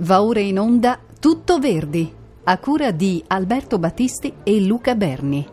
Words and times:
Va 0.00 0.22
ora 0.22 0.40
in 0.40 0.58
onda 0.58 0.98
Tutto 1.18 1.58
Verdi, 1.58 2.12
a 2.44 2.58
cura 2.58 2.90
di 2.90 3.24
Alberto 3.28 3.78
Battisti 3.78 4.30
e 4.42 4.60
Luca 4.60 4.94
Berni. 4.94 5.46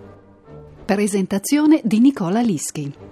Presentazione 0.84 1.79
di 1.81 2.00
Nicola 2.00 2.41
Lischi. 2.41 3.03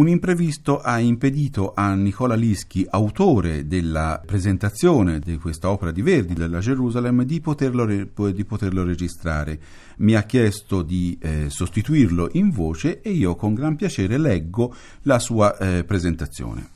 Un 0.00 0.08
imprevisto 0.08 0.80
ha 0.80 0.98
impedito 0.98 1.74
a 1.74 1.92
Nicola 1.92 2.34
Lischi, 2.34 2.86
autore 2.88 3.66
della 3.66 4.22
presentazione 4.24 5.18
di 5.18 5.36
questa 5.36 5.70
opera 5.70 5.90
di 5.90 6.00
Verdi 6.00 6.32
della 6.32 6.60
Gerusalemme, 6.60 7.26
di 7.26 7.38
poterlo, 7.42 7.84
di 7.84 8.44
poterlo 8.46 8.82
registrare. 8.82 9.60
Mi 9.98 10.14
ha 10.14 10.22
chiesto 10.22 10.80
di 10.80 11.18
eh, 11.20 11.50
sostituirlo 11.50 12.30
in 12.32 12.48
voce 12.48 13.02
e 13.02 13.10
io 13.10 13.36
con 13.36 13.52
gran 13.52 13.76
piacere 13.76 14.16
leggo 14.16 14.74
la 15.02 15.18
sua 15.18 15.54
eh, 15.58 15.84
presentazione. 15.84 16.66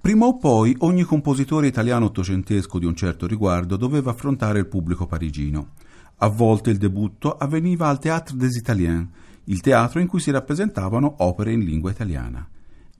Prima 0.00 0.26
o 0.26 0.38
poi 0.38 0.74
ogni 0.80 1.04
compositore 1.04 1.68
italiano 1.68 2.06
ottocentesco 2.06 2.80
di 2.80 2.84
un 2.84 2.96
certo 2.96 3.28
riguardo 3.28 3.76
doveva 3.76 4.10
affrontare 4.10 4.58
il 4.58 4.66
pubblico 4.66 5.06
parigino. 5.06 5.74
A 6.16 6.26
volte 6.26 6.70
il 6.70 6.78
debutto 6.78 7.36
avveniva 7.36 7.86
al 7.86 8.00
Théâtre 8.00 8.36
des 8.36 8.56
Italiens, 8.56 9.06
il 9.44 9.60
teatro 9.60 10.00
in 10.00 10.06
cui 10.06 10.20
si 10.20 10.30
rappresentavano 10.30 11.16
opere 11.18 11.52
in 11.52 11.60
lingua 11.60 11.90
italiana. 11.90 12.46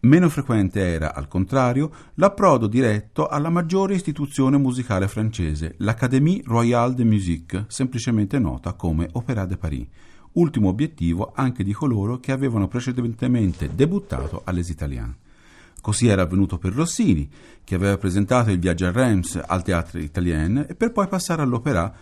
Meno 0.04 0.28
frequente 0.28 0.80
era, 0.80 1.14
al 1.14 1.28
contrario, 1.28 1.92
l'approdo 2.14 2.66
diretto 2.66 3.28
alla 3.28 3.50
maggiore 3.50 3.94
istituzione 3.94 4.58
musicale 4.58 5.06
francese, 5.06 5.74
l'Académie 5.78 6.42
Royale 6.44 6.94
de 6.94 7.04
Musique, 7.04 7.66
semplicemente 7.68 8.40
nota 8.40 8.72
come 8.72 9.08
Opéra 9.12 9.44
de 9.44 9.56
Paris, 9.56 9.86
ultimo 10.32 10.68
obiettivo 10.68 11.32
anche 11.36 11.62
di 11.62 11.72
coloro 11.72 12.18
che 12.18 12.32
avevano 12.32 12.66
precedentemente 12.66 13.70
debuttato 13.72 14.42
all'Es 14.44 14.70
Italiens. 14.70 15.14
Così 15.80 16.08
era 16.08 16.22
avvenuto 16.22 16.58
per 16.58 16.72
Rossini, 16.72 17.28
che 17.62 17.74
aveva 17.76 17.96
presentato 17.96 18.50
il 18.50 18.58
viaggio 18.58 18.86
a 18.86 18.90
Reims 18.90 19.40
al 19.44 19.62
Théâtre 19.62 20.00
Italien 20.00 20.66
e 20.68 20.74
per 20.74 20.90
poi 20.90 21.06
passare 21.06 21.42
all'Opéra 21.42 21.92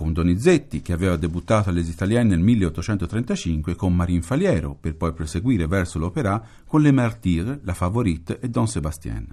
con 0.00 0.14
Donizetti, 0.14 0.80
che 0.80 0.94
aveva 0.94 1.16
debuttato 1.16 1.68
all'Es 1.68 1.90
Italienne 1.90 2.30
nel 2.30 2.38
1835 2.38 3.74
con 3.76 3.94
Marine 3.94 4.22
Faliero, 4.22 4.74
per 4.74 4.96
poi 4.96 5.12
proseguire 5.12 5.66
verso 5.66 5.98
l'opera 5.98 6.42
con 6.66 6.80
Le 6.80 6.90
Martyrs, 6.90 7.58
La 7.64 7.74
Favorite 7.74 8.38
e 8.40 8.48
Don 8.48 8.66
Sébastien. 8.66 9.26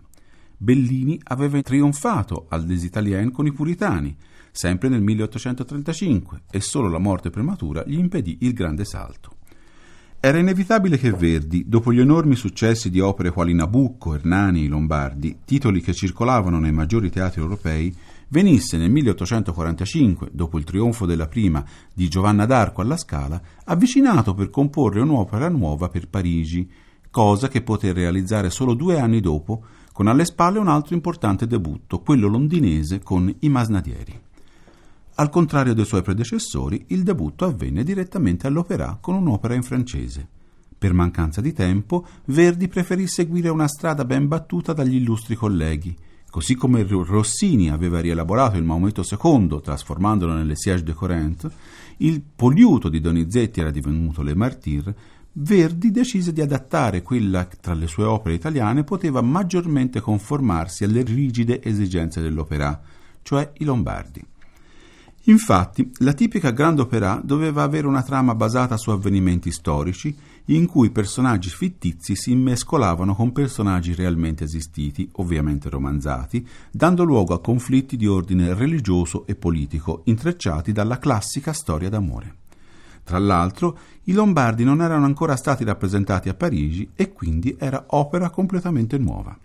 Bellini 0.58 1.18
aveva 1.24 1.62
trionfato 1.62 2.48
all'Es 2.50 2.84
Italienne 2.84 3.32
con 3.32 3.46
i 3.46 3.54
Puritani, 3.54 4.14
sempre 4.52 4.90
nel 4.90 5.00
1835, 5.00 6.42
e 6.52 6.60
solo 6.60 6.90
la 6.90 7.00
morte 7.00 7.30
prematura 7.30 7.86
gli 7.88 7.98
impedì 7.98 8.40
il 8.42 8.52
grande 8.52 8.84
salto. 8.84 9.36
Era 10.20 10.40
inevitabile 10.40 10.98
che 10.98 11.12
Verdi, 11.12 11.64
dopo 11.66 11.94
gli 11.94 12.02
enormi 12.02 12.36
successi 12.36 12.90
di 12.90 13.00
opere 13.00 13.32
quali 13.32 13.54
Nabucco, 13.54 14.16
Hernani 14.16 14.66
e 14.66 14.68
Lombardi, 14.68 15.38
titoli 15.46 15.80
che 15.80 15.94
circolavano 15.94 16.60
nei 16.60 16.74
maggiori 16.74 17.10
teatri 17.10 17.40
europei, 17.40 17.96
venisse 18.30 18.78
nel 18.78 18.90
1845, 18.92 20.30
dopo 20.32 20.58
il 20.58 20.64
trionfo 20.64 21.06
della 21.06 21.28
prima 21.28 21.64
di 21.94 22.08
Giovanna 22.08 22.46
d'Arco 22.46 22.82
alla 22.82 22.98
Scala, 22.98 23.42
avvicinato 23.66 24.34
per 24.34 24.50
comporre 24.50 25.02
un'opera 25.02 25.50
nuova 25.50 25.90
per 25.90 26.08
Parigi, 26.08 26.70
cosa 27.10 27.48
che 27.48 27.62
poté 27.62 27.94
realizzare 27.94 28.50
solo 28.50 28.74
due 28.74 29.00
anni 29.00 29.20
dopo, 29.20 29.64
con 29.92 30.08
alle 30.08 30.26
spalle 30.26 30.60
un 30.60 30.68
altro 30.68 30.94
importante 30.94 31.48
debutto, 31.48 32.02
quello 32.02 32.28
londinese 32.28 33.00
con 33.00 33.34
I 33.40 33.50
Masnadieri. 33.50 34.22
Al 35.16 35.30
contrario 35.30 35.74
dei 35.74 35.86
suoi 35.86 36.04
predecessori, 36.04 36.86
il 36.90 37.02
debutto 37.02 37.46
avvenne 37.46 37.84
direttamente 37.84 38.46
all'opera 38.46 39.00
con 39.02 39.16
un'opera 39.16 39.56
in 39.56 39.64
francese. 39.64 40.28
Per 40.78 40.94
mancanza 40.94 41.42
di 41.42 41.54
tempo, 41.54 42.06
Verdi 42.26 42.68
preferì 42.68 43.08
seguire 43.08 43.50
una 43.50 43.68
strada 43.68 44.06
ben 44.06 44.28
battuta 44.28 44.74
dagli 44.74 44.98
illustri 44.98 45.34
colleghi, 45.34 45.98
Così 46.38 46.54
come 46.54 46.86
Rossini 46.88 47.72
aveva 47.72 48.00
rielaborato 48.00 48.58
il 48.58 48.64
Maometto 48.64 49.02
II, 49.02 49.60
trasformandolo 49.60 50.34
nelle 50.34 50.56
Siège 50.56 50.84
de 50.84 50.94
Corinthe, 50.94 51.50
il 51.98 52.22
Poliuto 52.22 52.90
di 52.90 53.02
Donizetti 53.02 53.60
era 53.60 53.72
divenuto 53.72 54.22
Le 54.22 54.36
Martyrs, 54.36 54.94
Verdi 55.32 55.90
decise 55.90 56.32
di 56.34 56.42
adattare 56.42 57.02
quella 57.02 57.48
che 57.48 57.58
tra 57.60 57.74
le 57.74 57.88
sue 57.88 58.04
opere 58.04 58.36
italiane 58.36 58.84
poteva 58.84 59.22
maggiormente 59.22 60.00
conformarsi 60.00 60.84
alle 60.84 61.02
rigide 61.02 61.60
esigenze 61.64 62.22
dell'opera, 62.22 62.80
cioè 63.24 63.54
i 63.58 63.64
Lombardi. 63.64 64.24
Infatti, 65.24 65.92
la 66.02 66.14
tipica 66.14 66.52
grande 66.52 66.84
opera 66.84 67.20
doveva 67.22 67.64
avere 67.64 67.88
una 67.88 68.04
trama 68.04 68.36
basata 68.36 68.78
su 68.78 68.92
avvenimenti 68.92 69.50
storici 69.50 70.16
in 70.48 70.66
cui 70.66 70.92
personaggi 70.92 71.50
fittizi 71.50 72.16
si 72.16 72.32
immescolavano 72.32 73.16
con 73.16 73.32
personaggi 73.32 73.94
realmente 73.94 74.44
esistiti, 74.44 75.10
ovviamente 75.14 75.70
romanzati, 75.70 76.48
dando 76.72 77.04
luogo 77.04 77.34
a 77.34 77.42
conflitti 77.42 77.98
di 77.98 78.08
ordine 78.08 78.54
religioso 78.54 79.26
e 79.26 79.36
politico, 79.36 80.02
intrecciati 80.06 80.72
dalla 80.72 81.00
classica 81.00 81.52
storia 81.54 81.90
d'amore. 81.90 82.36
Tra 83.04 83.20
l'altro, 83.20 83.78
i 84.04 84.14
Lombardi 84.14 84.64
non 84.64 84.82
erano 84.82 85.06
ancora 85.06 85.36
stati 85.36 85.64
rappresentati 85.64 86.30
a 86.30 86.34
Parigi 86.34 86.92
e 86.94 87.14
quindi 87.14 87.56
era 87.58 87.86
opera 87.88 88.30
completamente 88.30 88.98
nuova. 88.98 89.38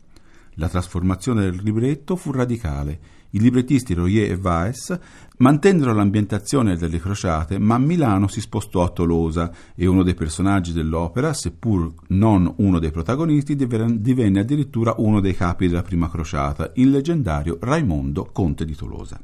La 0.57 0.69
trasformazione 0.69 1.43
del 1.43 1.61
libretto 1.63 2.17
fu 2.17 2.31
radicale. 2.31 2.99
I 3.35 3.41
librettisti 3.41 3.95
Royer 3.95 4.31
e 4.31 4.35
Weiss 4.35 4.99
mantennero 5.39 5.95
l'ambientazione 5.95 6.77
delle 6.77 7.01
crociate, 7.01 7.59
ma 7.59 7.79
Milano 7.79 8.29
si 8.29 8.43
spostò 8.43 8.83
a 8.83 8.91
Tolosa 8.91 9.51
e 9.75 9.87
uno 9.87 10.03
dei 10.03 10.15
personaggi 10.15 10.73
dell'opera, 10.75 11.33
seppur 11.33 11.93
non 12.09 12.53
uno 12.59 12.79
dei 12.79 12.91
protagonisti, 12.91 13.57
divenne 13.57 14.41
addirittura 14.41 14.95
uno 14.99 15.21
dei 15.21 15.35
capi 15.35 15.67
della 15.67 15.83
prima 15.83 16.11
crociata, 16.11 16.73
il 16.75 16.91
leggendario 16.91 17.57
Raimondo, 17.61 18.29
conte 18.31 18.67
di 18.67 18.77
Tolosa. 18.77 19.19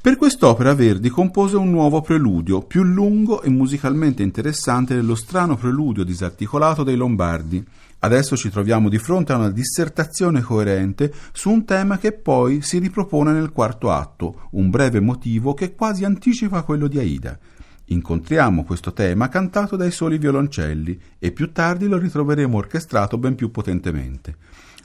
Per 0.00 0.16
quest'opera 0.16 0.74
Verdi 0.74 1.10
compose 1.10 1.56
un 1.56 1.70
nuovo 1.70 2.00
preludio, 2.00 2.62
più 2.62 2.82
lungo 2.82 3.42
e 3.42 3.50
musicalmente 3.50 4.22
interessante 4.22 4.94
dello 4.94 5.14
strano 5.14 5.56
preludio 5.56 6.02
disarticolato 6.04 6.82
dei 6.82 6.96
Lombardi. 6.96 7.64
Adesso 8.04 8.36
ci 8.36 8.50
troviamo 8.50 8.88
di 8.88 8.98
fronte 8.98 9.32
a 9.32 9.36
una 9.36 9.50
dissertazione 9.50 10.40
coerente 10.40 11.12
su 11.30 11.50
un 11.50 11.64
tema 11.64 11.98
che 11.98 12.10
poi 12.10 12.60
si 12.60 12.78
ripropone 12.78 13.30
nel 13.30 13.52
quarto 13.52 13.92
atto, 13.92 14.48
un 14.52 14.70
breve 14.70 14.98
motivo 14.98 15.54
che 15.54 15.76
quasi 15.76 16.04
anticipa 16.04 16.64
quello 16.64 16.88
di 16.88 16.98
Aida. 16.98 17.38
Incontriamo 17.86 18.64
questo 18.64 18.92
tema 18.92 19.28
cantato 19.28 19.76
dai 19.76 19.92
soli 19.92 20.18
violoncelli 20.18 21.00
e 21.20 21.30
più 21.30 21.52
tardi 21.52 21.86
lo 21.86 21.96
ritroveremo 21.96 22.56
orchestrato 22.56 23.18
ben 23.18 23.36
più 23.36 23.52
potentemente. 23.52 24.34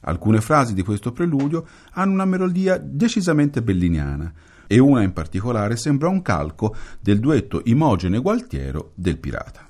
Alcune 0.02 0.40
frasi 0.40 0.76
di 0.76 0.84
questo 0.84 1.12
preludio 1.12 1.66
hanno 1.94 2.14
una 2.14 2.26
melodia 2.26 2.78
decisamente 2.78 3.64
belliniana 3.64 4.32
e 4.68 4.78
una 4.78 5.02
in 5.02 5.14
particolare 5.14 5.76
sembra 5.76 6.08
un 6.08 6.22
calco 6.22 6.76
del 7.00 7.20
duetto 7.20 7.64
Imogene-Gualtiero 7.64 8.92
del 8.94 9.18
Pirata. 9.18 9.67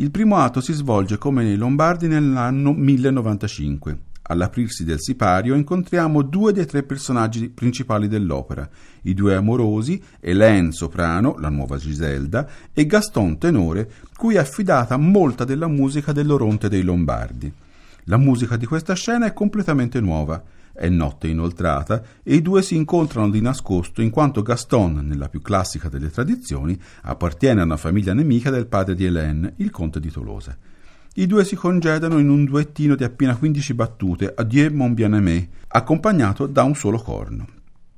Il 0.00 0.10
primo 0.10 0.36
atto 0.36 0.62
si 0.62 0.72
svolge 0.72 1.18
come 1.18 1.42
nei 1.42 1.56
Lombardi 1.56 2.08
nell'anno 2.08 2.72
1095. 2.72 3.98
All'aprirsi 4.22 4.82
del 4.82 4.98
sipario 4.98 5.54
incontriamo 5.54 6.22
due 6.22 6.54
dei 6.54 6.64
tre 6.64 6.84
personaggi 6.84 7.50
principali 7.50 8.08
dell'opera, 8.08 8.66
i 9.02 9.12
due 9.12 9.34
amorosi, 9.34 10.02
Hélène 10.18 10.72
soprano, 10.72 11.36
la 11.38 11.50
nuova 11.50 11.76
Giselda, 11.76 12.48
e 12.72 12.86
Gaston 12.86 13.36
tenore, 13.36 13.90
cui 14.16 14.36
è 14.36 14.38
affidata 14.38 14.96
molta 14.96 15.44
della 15.44 15.68
musica 15.68 16.12
dell'Oronte 16.12 16.70
dei 16.70 16.82
Lombardi. 16.82 17.52
La 18.04 18.16
musica 18.16 18.56
di 18.56 18.64
questa 18.64 18.94
scena 18.94 19.26
è 19.26 19.34
completamente 19.34 20.00
nuova. 20.00 20.42
È 20.80 20.88
notte 20.88 21.28
inoltrata 21.28 22.02
e 22.22 22.36
i 22.36 22.40
due 22.40 22.62
si 22.62 22.74
incontrano 22.74 23.28
di 23.28 23.42
nascosto 23.42 24.00
in 24.00 24.08
quanto 24.08 24.40
Gaston, 24.40 25.04
nella 25.04 25.28
più 25.28 25.42
classica 25.42 25.90
delle 25.90 26.08
tradizioni, 26.08 26.80
appartiene 27.02 27.60
a 27.60 27.64
una 27.64 27.76
famiglia 27.76 28.14
nemica 28.14 28.48
del 28.48 28.66
padre 28.66 28.94
di 28.94 29.04
Hélène, 29.04 29.52
il 29.56 29.68
conte 29.68 30.00
di 30.00 30.10
Tolosa. 30.10 30.56
I 31.16 31.26
due 31.26 31.44
si 31.44 31.54
congedano 31.54 32.16
in 32.16 32.30
un 32.30 32.46
duettino 32.46 32.94
di 32.94 33.04
appena 33.04 33.36
15 33.36 33.74
battute, 33.74 34.32
Adieu 34.34 34.72
mon 34.72 34.94
bien-aimé, 34.94 35.50
accompagnato 35.68 36.46
da 36.46 36.62
un 36.62 36.74
solo 36.74 36.96
corno. 36.96 37.46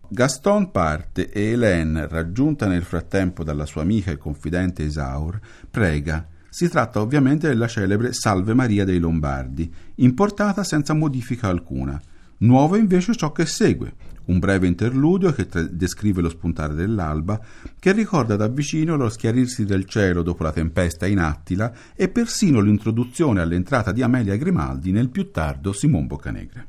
Gaston 0.08 0.72
parte 0.72 1.30
e 1.30 1.52
Hélène, 1.52 2.08
raggiunta 2.08 2.66
nel 2.66 2.82
frattempo 2.82 3.44
dalla 3.44 3.64
sua 3.64 3.82
amica 3.82 4.10
e 4.10 4.16
confidente 4.16 4.82
Isaur, 4.82 5.38
prega. 5.70 6.26
Si 6.48 6.68
tratta 6.68 7.00
ovviamente 7.00 7.46
della 7.46 7.68
celebre 7.68 8.12
Salve 8.12 8.54
Maria 8.54 8.84
dei 8.84 8.98
Lombardi, 8.98 9.72
importata 9.94 10.64
senza 10.64 10.94
modifica 10.94 11.46
alcuna. 11.46 12.02
Nuovo 12.42 12.74
invece 12.74 13.14
ciò 13.14 13.30
che 13.30 13.46
segue, 13.46 13.94
un 14.24 14.40
breve 14.40 14.66
interludio 14.66 15.32
che 15.32 15.46
tre- 15.46 15.68
descrive 15.70 16.22
lo 16.22 16.28
spuntare 16.28 16.74
dell'alba, 16.74 17.40
che 17.78 17.92
ricorda 17.92 18.34
da 18.34 18.48
vicino 18.48 18.96
lo 18.96 19.08
schiarirsi 19.08 19.64
del 19.64 19.84
cielo 19.84 20.22
dopo 20.22 20.42
la 20.42 20.50
tempesta 20.50 21.06
in 21.06 21.20
Attila 21.20 21.72
e 21.94 22.08
persino 22.08 22.60
l'introduzione 22.60 23.40
all'entrata 23.40 23.92
di 23.92 24.02
Amelia 24.02 24.34
Grimaldi 24.34 24.90
nel 24.90 25.08
più 25.08 25.30
tardo 25.30 25.72
Simon 25.72 26.08
Boccanegra. 26.08 26.66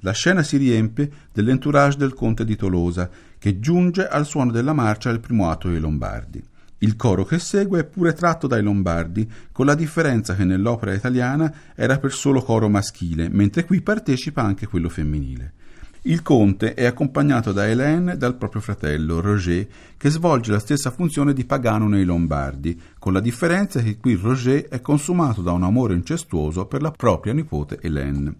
La 0.00 0.12
scena 0.12 0.42
si 0.42 0.56
riempie 0.56 1.08
dell'entourage 1.32 1.96
del 1.96 2.14
conte 2.14 2.44
di 2.44 2.56
Tolosa, 2.56 3.08
che 3.38 3.60
giunge 3.60 4.08
al 4.08 4.26
suono 4.26 4.50
della 4.50 4.72
marcia 4.72 5.10
del 5.10 5.20
primo 5.20 5.50
atto 5.50 5.68
dei 5.68 5.78
Lombardi. 5.78 6.42
Il 6.82 6.96
coro 6.96 7.24
che 7.24 7.38
segue 7.38 7.80
è 7.80 7.84
pure 7.84 8.14
tratto 8.14 8.46
dai 8.46 8.62
Lombardi, 8.62 9.30
con 9.52 9.66
la 9.66 9.74
differenza 9.74 10.34
che 10.34 10.44
nell'opera 10.44 10.94
italiana 10.94 11.52
era 11.74 11.98
per 11.98 12.12
solo 12.12 12.42
coro 12.42 12.70
maschile, 12.70 13.28
mentre 13.28 13.64
qui 13.64 13.82
partecipa 13.82 14.42
anche 14.42 14.66
quello 14.66 14.88
femminile. 14.88 15.52
Il 16.04 16.22
conte 16.22 16.72
è 16.72 16.86
accompagnato 16.86 17.52
da 17.52 17.66
Hélène 17.66 18.12
e 18.12 18.16
dal 18.16 18.36
proprio 18.36 18.62
fratello, 18.62 19.20
Roger, 19.20 19.66
che 19.98 20.08
svolge 20.08 20.52
la 20.52 20.58
stessa 20.58 20.90
funzione 20.90 21.34
di 21.34 21.44
pagano 21.44 21.86
nei 21.86 22.04
Lombardi, 22.04 22.80
con 22.98 23.12
la 23.12 23.20
differenza 23.20 23.82
che 23.82 23.98
qui 23.98 24.14
Roger 24.14 24.68
è 24.68 24.80
consumato 24.80 25.42
da 25.42 25.52
un 25.52 25.64
amore 25.64 25.92
incestuoso 25.92 26.64
per 26.64 26.80
la 26.80 26.92
propria 26.92 27.34
nipote 27.34 27.78
Hélène. 27.82 28.32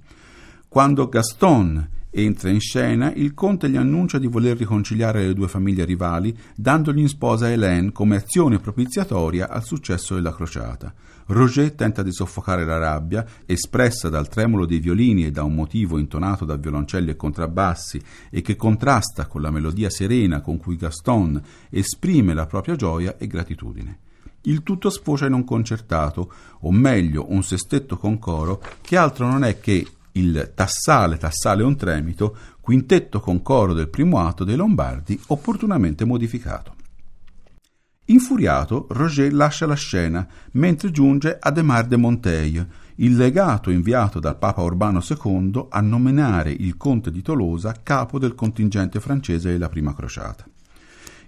Quando 0.67 1.11
Gaston 1.11 1.89
Entra 2.13 2.51
in 2.51 2.59
scena, 2.59 3.13
il 3.13 3.35
conte 3.35 3.71
gli 3.71 3.77
annuncia 3.77 4.19
di 4.19 4.27
voler 4.27 4.57
riconciliare 4.57 5.25
le 5.25 5.33
due 5.33 5.47
famiglie 5.47 5.85
rivali, 5.85 6.37
dandogli 6.57 6.99
in 6.99 7.09
sposa 7.09 7.49
Hélène 7.49 7.93
come 7.93 8.17
azione 8.17 8.59
propiziatoria 8.59 9.49
al 9.49 9.63
successo 9.63 10.17
della 10.17 10.35
crociata. 10.35 10.93
Roger 11.27 11.71
tenta 11.71 12.03
di 12.03 12.13
soffocare 12.13 12.65
la 12.65 12.79
rabbia, 12.79 13.25
espressa 13.47 14.09
dal 14.09 14.29
tremolo 14.29 14.67
dei 14.67 14.81
violini 14.81 15.25
e 15.25 15.31
da 15.31 15.45
un 15.45 15.55
motivo 15.55 15.99
intonato 15.99 16.45
da 16.45 16.57
violoncelli 16.57 17.11
e 17.11 17.17
contrabbassi 17.17 18.03
e 18.29 18.43
che 18.43 18.57
contrasta 18.57 19.27
con 19.27 19.41
la 19.41 19.53
melodia 19.53 19.89
serena 19.89 20.41
con 20.41 20.57
cui 20.57 20.75
Gaston 20.75 21.41
esprime 21.71 22.35
la 22.35 22.47
propria 22.47 22.75
gioia 22.75 23.17
e 23.19 23.29
gratitudine. 23.29 23.99
Il 24.43 24.65
tutto 24.65 24.91
sfocia 24.91 25.27
in 25.27 25.35
un 25.35 25.45
concertato, 25.45 26.33
o 26.61 26.73
meglio 26.73 27.27
un 27.29 27.45
sestetto 27.45 27.97
con 27.99 28.19
coro, 28.19 28.61
che 28.81 28.97
altro 28.97 29.29
non 29.29 29.45
è 29.45 29.61
che 29.61 29.87
il 30.13 30.53
Tassale, 30.55 31.19
Tassale 31.19 31.63
un 31.63 31.77
tremito, 31.77 32.37
quintetto 32.61 33.21
con 33.21 33.43
coro 33.43 33.73
del 33.73 33.89
primo 33.89 34.19
atto 34.19 34.45
dei 34.45 34.57
Lombardi, 34.57 35.21
opportunamente 35.29 36.05
modificato. 36.05 36.75
Infuriato, 38.07 38.87
Roger 38.91 39.33
lascia 39.33 39.67
la 39.67 39.75
scena, 39.75 40.27
mentre 40.53 40.91
giunge 40.91 41.37
Ademar 41.39 41.87
de 41.87 41.97
Montaigne, 41.97 42.69
il 42.97 43.17
legato 43.17 43.71
inviato 43.71 44.19
dal 44.19 44.37
Papa 44.37 44.63
Urbano 44.63 45.01
II 45.01 45.67
a 45.69 45.81
nominare 45.81 46.51
il 46.51 46.77
conte 46.77 47.11
di 47.11 47.23
Tolosa 47.23 47.75
capo 47.83 48.19
del 48.19 48.35
contingente 48.35 48.99
francese 48.99 49.51
della 49.51 49.69
prima 49.69 49.95
crociata. 49.95 50.45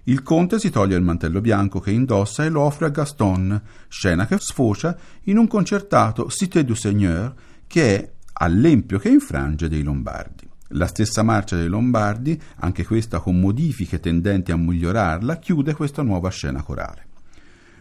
Il 0.03 0.21
conte 0.21 0.59
si 0.59 0.69
toglie 0.69 0.97
il 0.97 1.01
mantello 1.01 1.39
bianco 1.39 1.79
che 1.79 1.91
indossa 1.91 2.43
e 2.43 2.49
lo 2.49 2.61
offre 2.61 2.87
a 2.87 2.89
Gaston, 2.89 3.61
scena 3.87 4.27
che 4.27 4.37
sfocia 4.37 4.95
in 5.23 5.37
un 5.37 5.47
concertato 5.47 6.29
Cité 6.29 6.65
du 6.65 6.73
Seigneur 6.73 7.33
che 7.65 7.95
è 7.95 8.12
all'empio 8.33 8.99
che 8.99 9.09
infrange 9.09 9.69
dei 9.69 9.83
Lombardi. 9.83 10.49
La 10.75 10.87
stessa 10.87 11.21
marcia 11.21 11.55
dei 11.55 11.67
Lombardi, 11.67 12.39
anche 12.57 12.85
questa 12.85 13.19
con 13.19 13.39
modifiche 13.39 13.99
tendenti 13.99 14.51
a 14.51 14.57
migliorarla, 14.57 15.37
chiude 15.37 15.73
questa 15.73 16.01
nuova 16.01 16.29
scena 16.29 16.63
corale. 16.63 17.07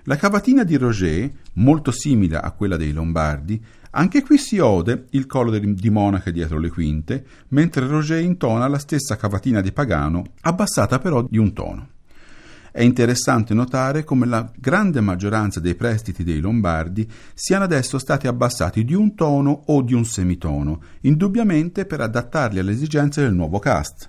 La 0.04 0.16
cavatina 0.16 0.64
di 0.64 0.76
Roger, 0.76 1.30
molto 1.54 1.90
simile 1.90 2.36
a 2.36 2.50
quella 2.50 2.76
dei 2.76 2.92
Lombardi, 2.92 3.62
anche 3.92 4.22
qui 4.22 4.36
si 4.36 4.58
ode 4.58 5.06
il 5.10 5.26
coro 5.26 5.56
di 5.56 5.90
monache 5.90 6.32
dietro 6.32 6.58
le 6.58 6.70
quinte, 6.70 7.24
mentre 7.48 7.86
Roger 7.86 8.20
intona 8.20 8.66
la 8.66 8.78
stessa 8.78 9.16
cavatina 9.16 9.60
di 9.60 9.70
Pagano, 9.70 10.24
abbassata 10.40 10.98
però 10.98 11.22
di 11.22 11.38
un 11.38 11.52
tono. 11.52 11.88
È 12.74 12.82
interessante 12.82 13.52
notare 13.52 14.02
come 14.02 14.24
la 14.24 14.50
grande 14.56 15.02
maggioranza 15.02 15.60
dei 15.60 15.74
prestiti 15.74 16.24
dei 16.24 16.40
Lombardi 16.40 17.06
siano 17.34 17.64
adesso 17.64 17.98
stati 17.98 18.26
abbassati 18.26 18.82
di 18.82 18.94
un 18.94 19.14
tono 19.14 19.64
o 19.66 19.82
di 19.82 19.92
un 19.92 20.06
semitono, 20.06 20.80
indubbiamente 21.02 21.84
per 21.84 22.00
adattarli 22.00 22.58
alle 22.58 22.72
esigenze 22.72 23.20
del 23.20 23.34
nuovo 23.34 23.58
cast. 23.58 24.08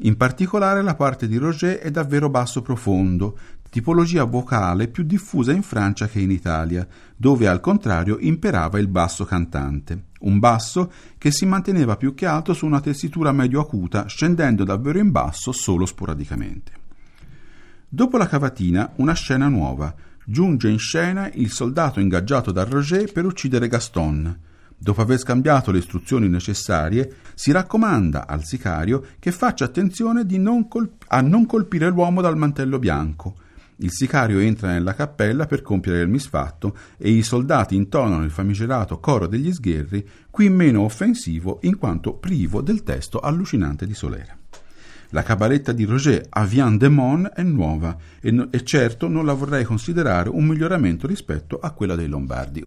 In 0.00 0.18
particolare 0.18 0.82
la 0.82 0.94
parte 0.94 1.26
di 1.26 1.38
Roger 1.38 1.78
è 1.78 1.90
davvero 1.90 2.28
basso 2.28 2.60
profondo, 2.60 3.38
tipologia 3.70 4.24
vocale 4.24 4.88
più 4.88 5.04
diffusa 5.04 5.52
in 5.52 5.62
Francia 5.62 6.06
che 6.06 6.20
in 6.20 6.30
Italia, 6.30 6.86
dove 7.16 7.48
al 7.48 7.60
contrario 7.60 8.18
imperava 8.20 8.78
il 8.78 8.88
basso 8.88 9.24
cantante, 9.24 10.08
un 10.20 10.38
basso 10.38 10.92
che 11.16 11.30
si 11.30 11.46
manteneva 11.46 11.96
più 11.96 12.12
che 12.12 12.26
altro 12.26 12.52
su 12.52 12.66
una 12.66 12.82
tessitura 12.82 13.32
medio 13.32 13.62
acuta, 13.62 14.04
scendendo 14.06 14.64
davvero 14.64 14.98
in 14.98 15.10
basso 15.10 15.50
solo 15.50 15.86
sporadicamente. 15.86 16.81
Dopo 17.94 18.16
la 18.16 18.26
cavatina, 18.26 18.90
una 18.96 19.12
scena 19.12 19.48
nuova. 19.48 19.94
Giunge 20.24 20.70
in 20.70 20.78
scena 20.78 21.30
il 21.34 21.50
soldato 21.50 22.00
ingaggiato 22.00 22.50
da 22.50 22.64
Roger 22.64 23.12
per 23.12 23.26
uccidere 23.26 23.68
Gaston. 23.68 24.34
Dopo 24.78 25.02
aver 25.02 25.18
scambiato 25.18 25.70
le 25.70 25.80
istruzioni 25.80 26.26
necessarie, 26.26 27.16
si 27.34 27.52
raccomanda 27.52 28.26
al 28.26 28.44
sicario 28.44 29.04
che 29.18 29.30
faccia 29.30 29.66
attenzione 29.66 30.24
non 30.38 30.68
colp- 30.68 31.04
a 31.08 31.20
non 31.20 31.44
colpire 31.44 31.90
l'uomo 31.90 32.22
dal 32.22 32.38
mantello 32.38 32.78
bianco. 32.78 33.34
Il 33.76 33.92
sicario 33.92 34.38
entra 34.38 34.68
nella 34.68 34.94
cappella 34.94 35.44
per 35.44 35.60
compiere 35.60 36.00
il 36.00 36.08
misfatto 36.08 36.74
e 36.96 37.10
i 37.10 37.22
soldati 37.22 37.76
intonano 37.76 38.24
il 38.24 38.30
famigerato 38.30 39.00
coro 39.00 39.26
degli 39.26 39.52
sgherri, 39.52 40.08
qui 40.30 40.48
meno 40.48 40.80
offensivo 40.80 41.58
in 41.64 41.76
quanto 41.76 42.14
privo 42.14 42.62
del 42.62 42.84
testo 42.84 43.20
allucinante 43.20 43.86
di 43.86 43.92
Solera. 43.92 44.34
La 45.14 45.22
cabaletta 45.22 45.72
di 45.72 45.84
Roger 45.84 46.24
Avian 46.30 46.78
de 46.78 46.88
Mon 46.88 47.30
è 47.34 47.42
nuova 47.42 47.94
e, 48.18 48.30
no, 48.30 48.50
e 48.50 48.64
certo 48.64 49.08
non 49.08 49.26
la 49.26 49.34
vorrei 49.34 49.62
considerare 49.62 50.30
un 50.30 50.46
miglioramento 50.46 51.06
rispetto 51.06 51.58
a 51.58 51.70
quella 51.72 51.94
dei 51.94 52.08
Lombardi. 52.08 52.64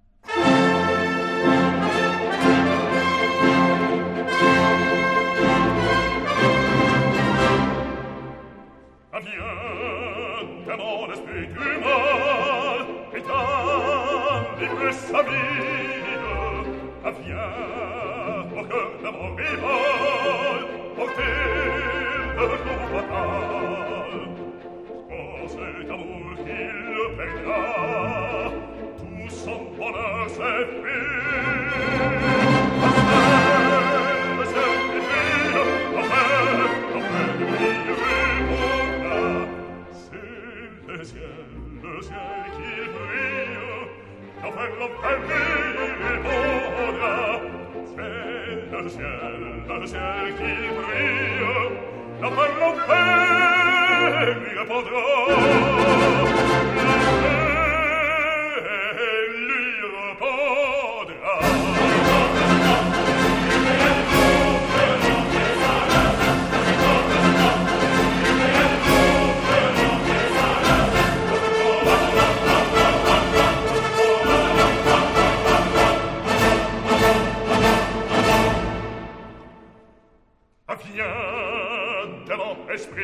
La 52.21 52.29
parlo 52.31 52.73
per 52.87 54.39
mia 54.41 54.65
podrò 54.65 55.84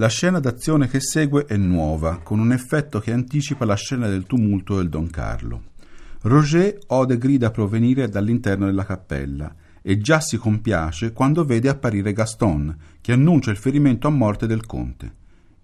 La 0.00 0.08
scena 0.08 0.40
d'azione 0.40 0.88
che 0.88 0.98
segue 0.98 1.44
è 1.44 1.58
nuova, 1.58 2.20
con 2.22 2.38
un 2.38 2.52
effetto 2.52 3.00
che 3.00 3.12
anticipa 3.12 3.66
la 3.66 3.74
scena 3.74 4.08
del 4.08 4.24
tumulto 4.24 4.76
del 4.78 4.88
Don 4.88 5.10
Carlo. 5.10 5.64
Roger 6.22 6.78
ode 6.86 7.18
grida 7.18 7.50
provenire 7.50 8.08
dall'interno 8.08 8.64
della 8.64 8.86
cappella 8.86 9.54
e 9.82 9.98
già 9.98 10.20
si 10.20 10.38
compiace 10.38 11.12
quando 11.12 11.44
vede 11.44 11.68
apparire 11.68 12.14
Gaston, 12.14 12.74
che 13.02 13.12
annuncia 13.12 13.50
il 13.50 13.58
ferimento 13.58 14.06
a 14.06 14.10
morte 14.10 14.46
del 14.46 14.64
conte. 14.64 15.12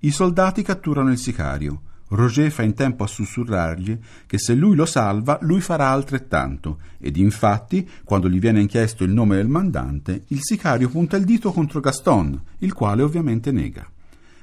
I 0.00 0.11
soldati 0.11 0.61
catturano 0.61 1.11
il 1.11 1.19
sicario. 1.19 1.81
Roger 2.09 2.50
fa 2.50 2.62
in 2.62 2.75
tempo 2.75 3.05
a 3.05 3.09
sussurrargli 3.09 3.99
che 4.26 4.37
se 4.37 4.52
lui 4.52 4.76
lo 4.76 4.85
salva, 4.85 5.38
lui 5.40 5.62
farà 5.62 5.88
altrettanto, 5.88 6.81
ed 6.99 7.16
infatti, 7.16 7.88
quando 8.05 8.28
gli 8.28 8.38
viene 8.38 8.66
chiesto 8.66 9.02
il 9.02 9.12
nome 9.12 9.37
del 9.37 9.49
mandante, 9.49 10.25
il 10.28 10.40
sicario 10.43 10.90
punta 10.90 11.16
il 11.16 11.25
dito 11.25 11.52
contro 11.52 11.81
Gaston, 11.81 12.38
il 12.59 12.75
quale 12.75 13.00
ovviamente 13.00 13.50
nega. 13.50 13.90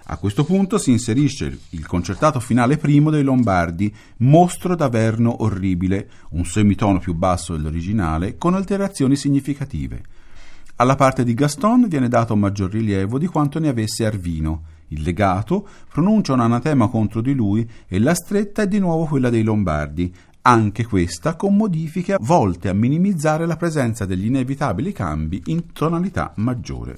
A 0.08 0.18
questo 0.18 0.44
punto 0.44 0.78
si 0.78 0.92
inserisce 0.92 1.60
il 1.70 1.88
concertato 1.88 2.42
finale 2.42 2.76
primo 2.76 3.10
dei 3.10 3.24
Lombardi, 3.24 3.94
Mostro 4.18 4.76
d'Averno 4.76 5.44
orribile, 5.44 6.10
un 6.32 6.44
semitono 6.46 7.00
più 7.00 7.14
basso 7.14 7.56
dell'originale, 7.56 8.38
con 8.38 8.54
alterazioni 8.54 9.16
significative. 9.16 10.04
Alla 10.76 10.96
parte 10.96 11.24
di 11.24 11.34
Gaston 11.34 11.88
viene 11.88 12.10
dato 12.10 12.36
maggior 12.36 12.72
rilievo 12.72 13.18
di 13.18 13.28
quanto 13.28 13.60
ne 13.60 13.70
avesse 13.70 14.06
Arvino. 14.06 14.64
Il 14.90 15.04
legato 15.04 15.66
pronuncia 15.88 16.34
un 16.34 16.42
anatema 16.42 16.90
contro 16.90 17.22
di 17.22 17.34
lui 17.34 17.68
e 17.88 17.98
la 18.00 18.14
stretta 18.14 18.64
è 18.64 18.68
di 18.68 18.80
nuovo 18.80 19.06
quella 19.06 19.30
dei 19.30 19.44
Lombardi, 19.44 20.14
anche 20.42 20.86
questa 20.86 21.38
con 21.38 21.56
modifiche 21.56 22.18
volte 22.20 22.68
a 22.68 22.74
minimizzare 22.74 23.46
la 23.46 23.56
presenza 23.56 24.04
degli 24.06 24.26
inevitabili 24.26 24.92
cambi 24.92 25.42
in 25.46 25.72
tonalità 25.72 26.34
maggiore. 26.36 26.98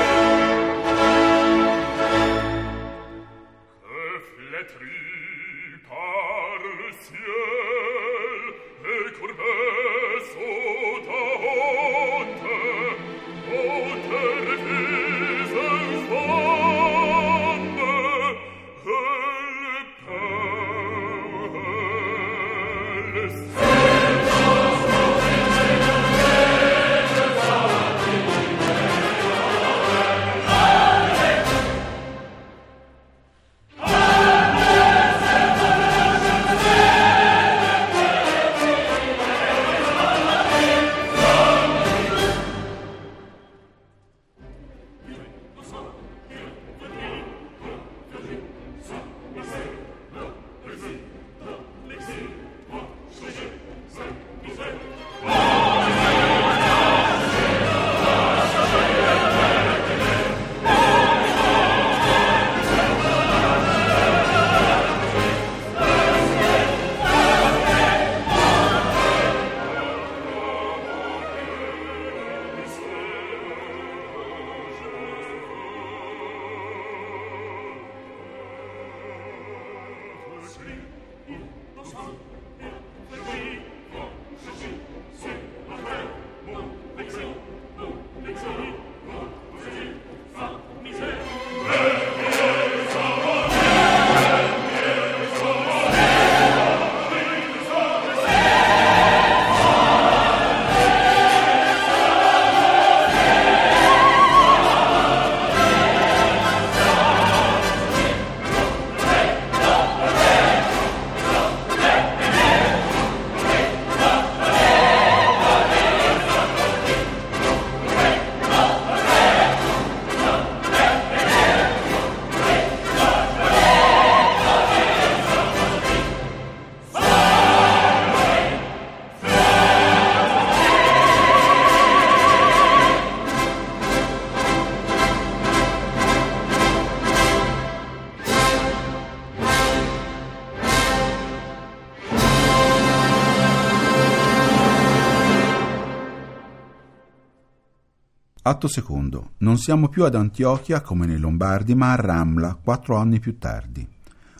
Atto 148.61 148.73
secondo. 148.73 149.31
Non 149.37 149.57
siamo 149.57 149.89
più 149.89 150.03
ad 150.03 150.13
Antiochia 150.13 150.81
come 150.81 151.07
nei 151.07 151.17
Lombardi, 151.17 151.73
ma 151.73 151.93
a 151.93 151.95
Ramla, 151.95 152.59
quattro 152.63 152.95
anni 152.95 153.19
più 153.19 153.39
tardi. 153.39 153.87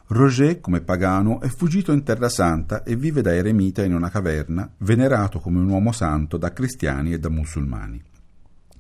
Roger, 0.10 0.60
come 0.60 0.82
pagano, 0.82 1.42
è 1.42 1.48
fuggito 1.48 1.92
in 1.92 2.04
Terra 2.04 2.30
Santa 2.30 2.84
e 2.84 2.96
vive 2.96 3.24
da 3.24 3.34
eremita 3.34 3.84
in 3.84 3.96
una 3.96 4.12
caverna, 4.12 4.72
venerato 4.78 5.40
come 5.40 5.58
un 5.58 5.68
uomo 5.68 5.92
santo 5.92 6.38
da 6.38 6.54
cristiani 6.54 7.14
e 7.14 7.18
da 7.18 7.30
musulmani. 7.30 8.00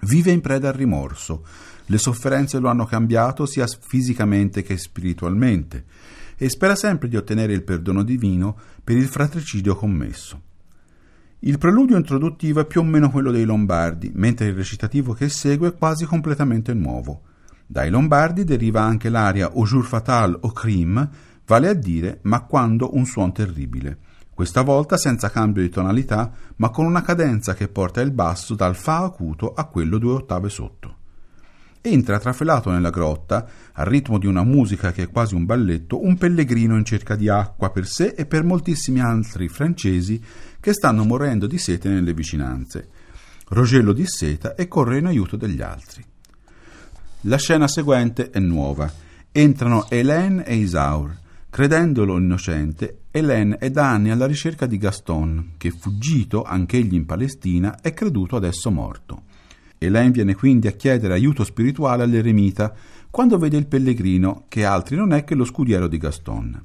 Vive 0.01 0.29
in 0.29 0.41
preda 0.41 0.67
al 0.67 0.75
rimorso. 0.75 1.43
Le 1.87 1.97
sofferenze 1.97 2.59
lo 2.59 2.69
hanno 2.69 2.85
cambiato 2.85 3.47
sia 3.47 3.65
fisicamente 3.65 4.61
che 4.61 4.77
spiritualmente 4.77 5.85
e 6.37 6.49
spera 6.49 6.75
sempre 6.75 7.07
di 7.07 7.17
ottenere 7.17 7.53
il 7.53 7.63
perdono 7.63 8.03
divino 8.03 8.55
per 8.83 8.95
il 8.95 9.07
fratricidio 9.07 9.75
commesso. 9.75 10.49
Il 11.43 11.57
preludio 11.57 11.97
introduttivo 11.97 12.59
è 12.59 12.67
più 12.67 12.81
o 12.81 12.83
meno 12.83 13.09
quello 13.09 13.31
dei 13.31 13.45
Lombardi, 13.45 14.11
mentre 14.13 14.45
il 14.45 14.53
recitativo 14.53 15.13
che 15.13 15.27
segue 15.27 15.69
è 15.69 15.73
quasi 15.73 16.05
completamente 16.05 16.71
nuovo. 16.75 17.21
Dai 17.65 17.89
Lombardi 17.89 18.43
deriva 18.43 18.83
anche 18.83 19.09
l'aria 19.09 19.49
O 19.57 19.63
jour 19.63 19.83
fatal 19.83 20.37
o 20.39 20.51
crime, 20.51 21.09
vale 21.47 21.67
a 21.67 21.73
dire 21.73 22.19
ma 22.23 22.41
quando 22.41 22.95
un 22.95 23.05
suon 23.05 23.33
terribile. 23.33 23.97
Questa 24.31 24.61
volta 24.61 24.97
senza 24.97 25.31
cambio 25.31 25.63
di 25.63 25.69
tonalità, 25.69 26.31
ma 26.57 26.69
con 26.69 26.85
una 26.85 27.01
cadenza 27.01 27.55
che 27.55 27.69
porta 27.69 28.01
il 28.01 28.11
basso 28.11 28.53
dal 28.53 28.75
Fa 28.75 28.99
acuto 28.99 29.51
a 29.51 29.65
quello 29.65 29.97
due 29.97 30.13
ottave 30.13 30.47
sotto. 30.47 30.97
Entra 31.83 32.19
trafelato 32.19 32.69
nella 32.69 32.91
grotta, 32.91 33.47
al 33.73 33.87
ritmo 33.87 34.19
di 34.19 34.27
una 34.27 34.43
musica 34.43 34.91
che 34.91 35.01
è 35.01 35.09
quasi 35.09 35.33
un 35.33 35.45
balletto, 35.45 36.05
un 36.05 36.15
pellegrino 36.15 36.77
in 36.77 36.85
cerca 36.85 37.15
di 37.15 37.27
acqua 37.27 37.71
per 37.71 37.87
sé 37.87 38.13
e 38.15 38.27
per 38.27 38.43
moltissimi 38.43 38.99
altri 38.99 39.49
francesi 39.49 40.23
che 40.61 40.71
stanno 40.71 41.03
morendo 41.03 41.47
di 41.47 41.57
sete 41.57 41.89
nelle 41.89 42.13
vicinanze. 42.13 42.87
Roger 43.49 43.83
lo 43.83 43.91
disseta 43.91 44.55
e 44.55 44.69
corre 44.69 44.99
in 44.99 45.07
aiuto 45.07 45.35
degli 45.35 45.61
altri. 45.61 46.05
La 47.25 47.37
scena 47.37 47.67
seguente 47.67 48.29
è 48.29 48.39
nuova. 48.39 48.89
Entrano 49.31 49.87
Hélène 49.89 50.45
e 50.45 50.55
Isaur. 50.55 51.17
Credendolo 51.49 52.17
innocente, 52.17 53.01
Hélène 53.11 53.57
è 53.57 53.69
da 53.69 53.89
anni 53.89 54.09
alla 54.09 54.25
ricerca 54.25 54.65
di 54.65 54.77
Gaston, 54.77 55.55
che 55.57 55.71
fuggito, 55.71 56.43
anch'egli 56.43 56.93
in 56.93 57.05
Palestina, 57.05 57.81
è 57.81 57.93
creduto 57.93 58.37
adesso 58.37 58.71
morto. 58.71 59.23
Hélène 59.77 60.11
viene 60.11 60.33
quindi 60.33 60.67
a 60.67 60.71
chiedere 60.71 61.13
aiuto 61.13 61.43
spirituale 61.43 62.03
all'eremita 62.03 62.73
quando 63.09 63.37
vede 63.37 63.57
il 63.57 63.67
pellegrino, 63.67 64.45
che 64.47 64.63
altri 64.63 64.95
non 64.95 65.11
è 65.11 65.25
che 65.25 65.35
lo 65.35 65.43
scudiero 65.43 65.87
di 65.87 65.97
Gaston. 65.97 66.61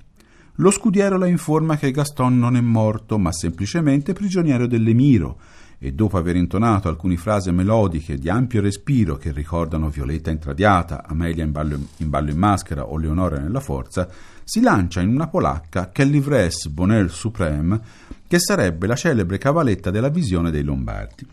Lo 0.61 0.71
scudiero 0.71 1.19
la 1.19 1.27
informa 1.27 1.77
che 1.77 1.91
Gaston 1.91 2.39
non 2.39 2.57
è 2.57 2.63
morto, 2.63 3.19
ma 3.19 3.31
semplicemente 3.31 4.15
prigioniero 4.15 4.67
dell'Emiro, 4.67 5.39
e 5.79 5.93
dopo 5.93 6.17
aver 6.17 6.37
intonato 6.37 6.89
alcune 6.89 7.19
frasi 7.19 7.51
melodiche 7.53 8.17
di 8.17 8.31
ampio 8.31 8.63
respiro 8.63 9.17
che 9.17 9.33
ricordano 9.33 9.91
Violetta 9.91 10.31
intradiata, 10.31 11.05
Amelia 11.07 11.45
in 11.45 11.53
ballo 11.53 11.79
in, 11.99 12.09
ballo 12.09 12.31
in 12.31 12.39
maschera 12.39 12.87
o 12.87 12.97
Leonora 12.97 13.39
nella 13.39 13.61
forza, 13.61 14.09
si 14.45 14.63
lancia 14.63 15.03
in 15.03 15.11
una 15.11 15.27
polacca 15.27 15.91
che 15.91 16.05
è 16.05 16.07
l'ivresse 16.07 16.71
Bonheur 16.71 17.11
Supreme, 17.11 17.79
che 18.27 18.39
sarebbe 18.39 18.87
la 18.87 18.97
celebre 18.97 19.37
cavaletta 19.37 19.91
della 19.91 20.09
visione 20.09 20.51
dei 20.51 20.63
Lombardi. 20.63 21.27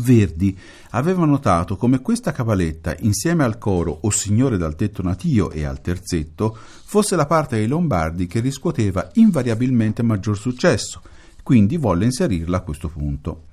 Verdi 0.00 0.56
aveva 0.90 1.24
notato 1.24 1.76
come 1.76 2.00
questa 2.00 2.32
cavaletta, 2.32 2.94
insieme 3.00 3.44
al 3.44 3.58
coro 3.58 3.98
O 4.02 4.10
Signore 4.10 4.56
dal 4.56 4.76
tetto 4.76 5.02
natio 5.02 5.50
e 5.50 5.64
al 5.64 5.80
terzetto, 5.80 6.56
fosse 6.56 7.16
la 7.16 7.26
parte 7.26 7.56
dei 7.56 7.66
Lombardi 7.66 8.26
che 8.26 8.40
riscuoteva 8.40 9.10
invariabilmente 9.14 10.02
maggior 10.02 10.36
successo, 10.36 11.02
quindi 11.42 11.76
volle 11.76 12.04
inserirla 12.04 12.58
a 12.58 12.62
questo 12.62 12.88
punto. 12.88 13.44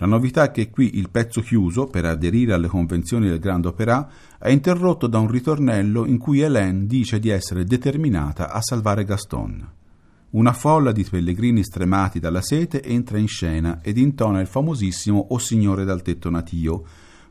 La 0.00 0.06
novità 0.06 0.44
è 0.44 0.50
che 0.52 0.70
qui 0.70 0.96
il 0.96 1.10
pezzo 1.10 1.40
chiuso, 1.40 1.86
per 1.86 2.04
aderire 2.04 2.52
alle 2.52 2.68
convenzioni 2.68 3.28
del 3.28 3.40
Grand 3.40 3.66
Opéra, 3.66 4.08
è 4.38 4.48
interrotto 4.48 5.08
da 5.08 5.18
un 5.18 5.28
ritornello 5.28 6.06
in 6.06 6.18
cui 6.18 6.40
Hélène 6.40 6.86
dice 6.86 7.18
di 7.18 7.30
essere 7.30 7.64
determinata 7.64 8.52
a 8.52 8.60
salvare 8.62 9.04
Gaston. 9.04 9.77
Una 10.30 10.52
folla 10.52 10.92
di 10.92 11.04
pellegrini 11.04 11.64
stremati 11.64 12.20
dalla 12.20 12.42
sete 12.42 12.82
entra 12.82 13.16
in 13.16 13.28
scena 13.28 13.78
ed 13.80 13.96
intona 13.96 14.40
il 14.40 14.46
famosissimo 14.46 15.28
O 15.30 15.38
Signore 15.38 15.86
dal 15.86 16.02
tetto 16.02 16.28
natio. 16.28 16.84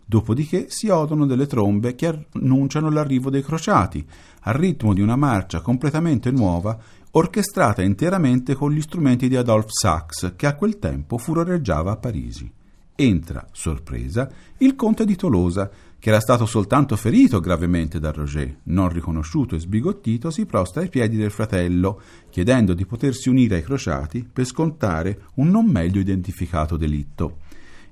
Dopodiché 0.03 0.65
si 0.69 0.87
odono 0.89 1.27
delle 1.27 1.45
trombe 1.45 1.93
che 1.93 2.25
annunciano 2.33 2.89
l'arrivo 2.89 3.29
dei 3.29 3.43
crociati, 3.43 4.03
al 4.41 4.55
ritmo 4.55 4.95
di 4.95 5.01
una 5.01 5.15
marcia 5.15 5.61
completamente 5.61 6.31
nuova, 6.31 6.75
orchestrata 7.11 7.83
interamente 7.83 8.55
con 8.55 8.71
gli 8.71 8.81
strumenti 8.81 9.27
di 9.27 9.35
Adolphe 9.35 9.69
Sax, 9.73 10.35
che 10.35 10.47
a 10.47 10.55
quel 10.55 10.79
tempo 10.79 11.19
furoreggiava 11.19 11.91
a 11.91 11.97
Parigi. 11.97 12.51
Entra, 12.95 13.47
sorpresa, 13.51 14.27
il 14.57 14.75
conte 14.75 15.05
di 15.05 15.15
Tolosa, 15.15 15.69
che 15.99 16.09
era 16.09 16.19
stato 16.19 16.45
soltanto 16.45 16.95
ferito 16.95 17.39
gravemente 17.39 17.99
da 17.99 18.11
Roger, 18.11 18.59
non 18.63 18.89
riconosciuto 18.89 19.55
e 19.55 19.59
sbigottito, 19.59 20.29
si 20.29 20.45
prostra 20.45 20.81
ai 20.81 20.89
piedi 20.89 21.17
del 21.17 21.31
fratello, 21.31 21.99
chiedendo 22.29 22.73
di 22.73 22.85
potersi 22.85 23.29
unire 23.29 23.55
ai 23.55 23.63
crociati 23.63 24.27
per 24.31 24.45
scontare 24.45 25.21
un 25.35 25.49
non 25.49 25.65
meglio 25.65 25.99
identificato 25.99 26.77
delitto. 26.77 27.39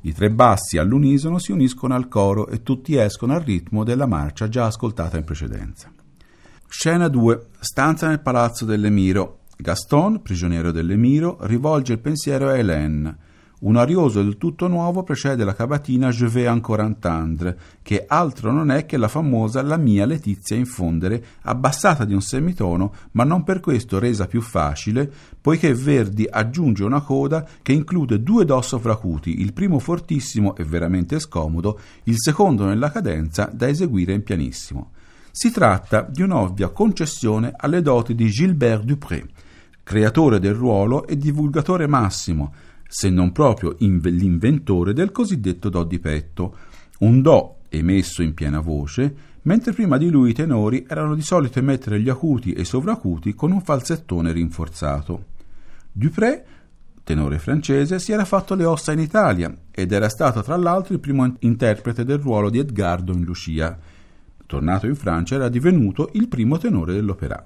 I 0.01 0.13
tre 0.13 0.29
bassi 0.29 0.77
all'unisono 0.77 1.39
si 1.39 1.51
uniscono 1.51 1.95
al 1.95 2.07
coro 2.07 2.47
e 2.47 2.61
tutti 2.61 2.95
escono 2.95 3.33
al 3.33 3.41
ritmo 3.41 3.83
della 3.83 4.05
marcia 4.05 4.47
già 4.47 4.65
ascoltata 4.65 5.17
in 5.17 5.23
precedenza. 5.23 5.91
Scena 6.67 7.07
2. 7.07 7.47
Stanza 7.59 8.07
nel 8.07 8.21
palazzo 8.21 8.65
dell'Emiro. 8.65 9.39
Gaston, 9.57 10.21
prigioniero 10.21 10.71
dell'Emiro, 10.71 11.37
rivolge 11.41 11.93
il 11.93 11.99
pensiero 11.99 12.49
a 12.49 12.55
Hélène. 12.55 13.17
Un 13.57 13.77
arioso 13.77 14.21
del 14.21 14.37
tutto 14.37 14.67
nuovo 14.67 15.03
precede 15.03 15.45
la 15.45 15.55
cavatina 15.55 16.09
Je 16.09 16.27
vais 16.27 16.47
encore 16.47 16.83
entendre, 16.83 17.57
che 17.81 18.03
altro 18.05 18.51
non 18.51 18.69
è 18.69 18.85
che 18.85 18.97
la 18.97 19.07
famosa 19.07 19.61
La 19.61 19.77
mia 19.77 20.05
Letizia 20.05 20.57
infondere, 20.57 21.23
abbassata 21.43 22.03
di 22.03 22.13
un 22.13 22.21
semitono, 22.21 22.93
ma 23.11 23.23
non 23.23 23.43
per 23.43 23.61
questo 23.61 23.97
resa 23.97 24.27
più 24.27 24.41
facile, 24.41 25.09
poiché 25.39 25.73
Verdi 25.73 26.27
aggiunge 26.29 26.83
una 26.83 26.99
coda 26.99 27.47
che 27.61 27.71
include 27.71 28.21
due 28.21 28.43
do 28.43 28.61
sovracuti, 28.61 29.39
il 29.39 29.53
primo 29.53 29.79
fortissimo 29.79 30.55
e 30.57 30.65
veramente 30.65 31.17
scomodo, 31.19 31.79
il 32.03 32.15
secondo 32.17 32.65
nella 32.65 32.91
cadenza 32.91 33.49
da 33.53 33.69
eseguire 33.69 34.11
in 34.11 34.23
pianissimo. 34.23 34.91
Si 35.31 35.51
tratta 35.51 36.01
di 36.01 36.21
un'ovvia 36.21 36.69
concessione 36.69 37.53
alle 37.55 37.81
doti 37.81 38.15
di 38.15 38.27
Gilbert 38.27 38.83
Dupré, 38.83 39.25
creatore 39.81 40.39
del 40.39 40.53
ruolo 40.53 41.07
e 41.07 41.17
divulgatore 41.17 41.87
massimo, 41.87 42.53
se 42.87 43.09
non 43.09 43.31
proprio 43.31 43.75
l'inventore 43.79 44.93
del 44.93 45.11
cosiddetto 45.11 45.69
do 45.69 45.83
di 45.83 45.99
petto, 45.99 46.55
un 46.99 47.21
do 47.21 47.57
emesso 47.69 48.21
in 48.21 48.33
piena 48.33 48.59
voce, 48.59 49.33
mentre 49.43 49.73
prima 49.73 49.97
di 49.97 50.09
lui 50.09 50.31
i 50.31 50.33
tenori 50.33 50.85
erano 50.87 51.15
di 51.15 51.21
solito 51.21 51.59
emettere 51.59 51.99
gli 51.99 52.09
acuti 52.09 52.53
e 52.53 52.61
i 52.61 52.65
sovracuti 52.65 53.33
con 53.33 53.51
un 53.51 53.61
falsettone 53.61 54.31
rinforzato. 54.31 55.25
Dupré, 55.91 56.45
tenore 57.03 57.37
francese, 57.39 57.99
si 57.99 58.11
era 58.11 58.25
fatto 58.25 58.55
le 58.55 58.65
ossa 58.65 58.91
in 58.91 58.99
Italia 58.99 59.55
ed 59.71 59.91
era 59.91 60.09
stato 60.09 60.41
tra 60.41 60.55
l'altro 60.55 60.93
il 60.93 60.99
primo 60.99 61.35
interprete 61.39 62.03
del 62.03 62.19
ruolo 62.19 62.49
di 62.49 62.59
Edgardo 62.59 63.13
in 63.13 63.23
Lucia. 63.23 63.77
Tornato 64.45 64.87
in 64.87 64.95
Francia 64.95 65.35
era 65.35 65.49
divenuto 65.49 66.09
il 66.13 66.27
primo 66.27 66.57
tenore 66.57 66.93
dell'opera. 66.93 67.43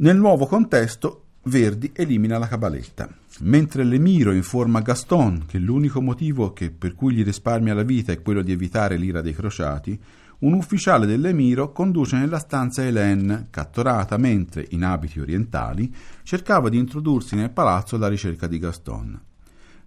Nel 0.00 0.16
nuovo 0.16 0.46
contesto 0.46 1.24
Verdi 1.42 1.90
elimina 1.92 2.38
la 2.38 2.46
cabaletta, 2.46 3.08
mentre 3.40 3.82
l'Emiro 3.82 4.30
informa 4.32 4.80
Gaston 4.80 5.42
che 5.44 5.58
l'unico 5.58 6.00
motivo 6.00 6.52
che 6.52 6.70
per 6.70 6.94
cui 6.94 7.14
gli 7.14 7.24
risparmia 7.24 7.74
la 7.74 7.82
vita 7.82 8.12
è 8.12 8.22
quello 8.22 8.42
di 8.42 8.52
evitare 8.52 8.96
l'ira 8.96 9.22
dei 9.22 9.34
crociati, 9.34 10.00
un 10.40 10.52
ufficiale 10.52 11.04
dell'Emiro 11.04 11.72
conduce 11.72 12.16
nella 12.16 12.38
stanza 12.38 12.84
Hélène, 12.84 13.48
catturata 13.50 14.16
mentre, 14.18 14.66
in 14.70 14.84
abiti 14.84 15.18
orientali, 15.18 15.92
cercava 16.22 16.68
di 16.68 16.78
introdursi 16.78 17.34
nel 17.34 17.50
palazzo 17.50 17.96
alla 17.96 18.06
ricerca 18.06 18.46
di 18.46 18.60
Gaston. 18.60 19.20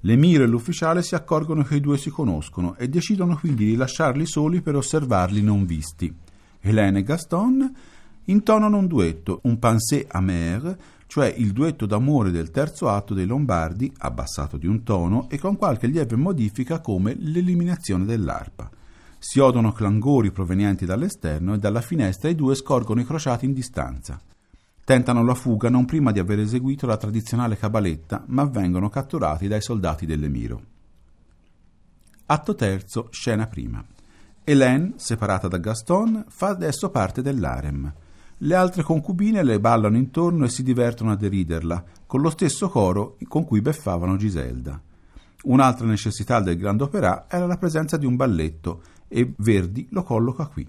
L'Emiro 0.02 0.44
e 0.44 0.48
l'ufficiale 0.48 1.04
si 1.04 1.16
accorgono 1.16 1.64
che 1.64 1.76
i 1.76 1.80
due 1.80 1.98
si 1.98 2.10
conoscono 2.10 2.76
e 2.76 2.90
decidono 2.90 3.38
quindi 3.38 3.64
di 3.64 3.76
lasciarli 3.78 4.26
soli 4.26 4.60
per 4.60 4.76
osservarli 4.76 5.42
non 5.42 5.66
visti. 5.66 6.14
Hélène 6.60 7.00
e 7.00 7.04
Gaston 7.04 7.74
intonano 8.26 8.78
un 8.78 8.88
duetto, 8.88 9.40
un 9.44 9.60
pensée 9.60 10.06
amer, 10.10 10.78
cioè 11.08 11.34
il 11.38 11.52
duetto 11.52 11.86
d'amore 11.86 12.32
del 12.32 12.52
terzo 12.52 12.88
atto 12.88 13.14
dei 13.14 13.26
Lombardi, 13.26 13.92
abbassato 13.98 14.58
di 14.58 14.68
un 14.68 14.84
tono 14.84 15.30
e 15.30 15.38
con 15.38 15.58
qualche 15.58 15.88
lieve 15.88 16.16
modifica 16.16 16.80
come 16.80 17.16
l'eliminazione 17.18 18.06
dell'arpa. 18.06 18.70
Si 19.20 19.40
odono 19.40 19.72
clangori 19.72 20.32
provenienti 20.32 20.86
dall'esterno 20.86 21.54
e 21.54 21.58
dalla 21.58 21.82
finestra 21.82 22.30
i 22.30 22.36
due 22.36 22.56
scorgono 22.56 23.02
i 23.02 23.06
crociati 23.06 23.46
in 23.46 23.54
distanza. 23.54 24.20
Tentano 24.84 25.24
la 25.24 25.36
fuga 25.36 25.70
non 25.70 25.86
prima 25.86 26.12
di 26.12 26.20
aver 26.20 26.40
eseguito 26.40 26.88
la 26.88 26.98
tradizionale 26.98 27.58
cabaletta, 27.58 28.24
ma 28.28 28.46
vengono 28.46 28.90
catturati 28.90 29.48
dai 29.48 29.62
soldati 29.62 30.06
dell'Emiro. 30.06 30.62
Atto 32.26 32.56
terzo, 32.56 33.10
scena 33.12 33.48
prima. 33.48 33.86
Hélène, 34.44 34.94
separata 34.96 35.48
da 35.48 35.58
Gaston, 35.58 36.26
fa 36.30 36.48
adesso 36.48 36.90
parte 36.90 37.22
dell'harem. 37.22 37.94
Le 38.44 38.56
altre 38.56 38.82
concubine 38.82 39.44
le 39.44 39.60
ballano 39.60 39.98
intorno 39.98 40.46
e 40.46 40.50
si 40.50 40.64
divertono 40.64 41.12
a 41.12 41.16
deriderla, 41.16 41.84
con 42.08 42.22
lo 42.22 42.32
stesso 42.32 42.70
coro 42.70 43.18
con 43.28 43.46
cui 43.46 43.62
beffavano 43.62 44.18
Giselda. 44.18 44.82
Un'altra 45.44 45.86
necessità 45.86 46.40
del 46.40 46.58
Grand 46.58 46.82
Opera 46.82 47.28
era 47.30 47.46
la 47.46 47.58
presenza 47.58 47.98
di 47.98 48.08
un 48.08 48.16
balletto 48.16 48.82
e 49.08 49.32
Verdi 49.38 49.88
lo 49.92 50.02
colloca 50.02 50.48
qui. 50.48 50.68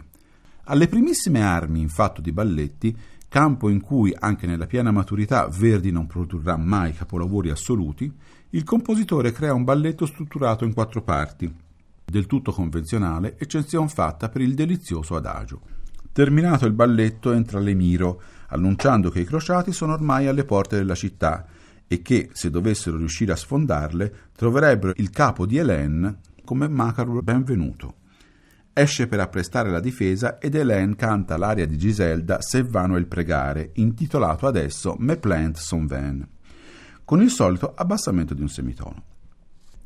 Alle 0.65 0.87
primissime 0.87 1.41
armi 1.43 1.81
in 1.81 1.89
fatto 1.89 2.21
di 2.21 2.31
balletti, 2.31 2.95
campo 3.27 3.71
in 3.71 3.81
cui 3.81 4.15
anche 4.19 4.47
nella 4.47 4.67
piena 4.67 4.91
maturità 4.91 5.49
Verdi 5.49 5.91
non 5.91 6.07
produrrà 6.07 6.59
mai 6.59 6.93
capolavori 6.93 7.49
assoluti, 7.49 8.15
il 8.51 8.65
compositore 8.65 9.33
crea 9.33 9.55
un 9.55 9.65
balletto 9.65 10.05
strutturato 10.05 10.67
in 10.67 10.75
quattro 10.75 11.01
parti, 11.01 11.51
del 12.05 12.27
tutto 12.27 12.53
convenzionale, 12.53 13.39
eccezione 13.39 13.89
fatta 13.89 14.29
per 14.29 14.43
il 14.43 14.53
delizioso 14.53 15.17
adagio. 15.17 15.82
Terminato 16.13 16.67
il 16.67 16.75
balletto 16.75 17.33
entra 17.33 17.59
l'emiro, 17.59 18.21
annunciando 18.49 19.09
che 19.09 19.21
i 19.21 19.25
crociati 19.25 19.73
sono 19.73 19.95
ormai 19.95 20.27
alle 20.27 20.45
porte 20.45 20.77
della 20.77 20.95
città 20.95 21.47
e 21.89 22.03
che, 22.03 22.29
se 22.35 22.51
dovessero 22.51 22.99
riuscire 22.99 23.33
a 23.33 23.37
sfondarle, 23.37 24.15
troverebbero 24.37 24.93
il 24.97 25.09
capo 25.09 25.47
di 25.47 25.57
Hélène 25.57 26.19
come 26.45 26.69
macabro 26.69 27.23
benvenuto. 27.23 27.95
Esce 28.75 29.07
per 29.07 29.21
apprestare 29.21 29.71
la 29.71 29.81
difesa 29.81 30.39
ed 30.39 30.55
Hélène 30.55 30.97
canta 30.97 31.39
l'aria 31.39 31.67
di 31.67 31.79
Giselda 31.79 32.43
Se 32.43 32.63
vano 32.63 32.99
il 32.99 33.07
pregare, 33.07 33.71
intitolato 33.75 34.47
adesso 34.47 34.97
Me 34.99 35.17
plainte 35.17 35.61
son 35.61 35.87
vain, 35.87 36.29
con 37.07 37.23
il 37.23 37.31
solito 37.31 37.73
abbassamento 37.75 38.35
di 38.35 38.43
un 38.43 38.49
semitono. 38.49 39.12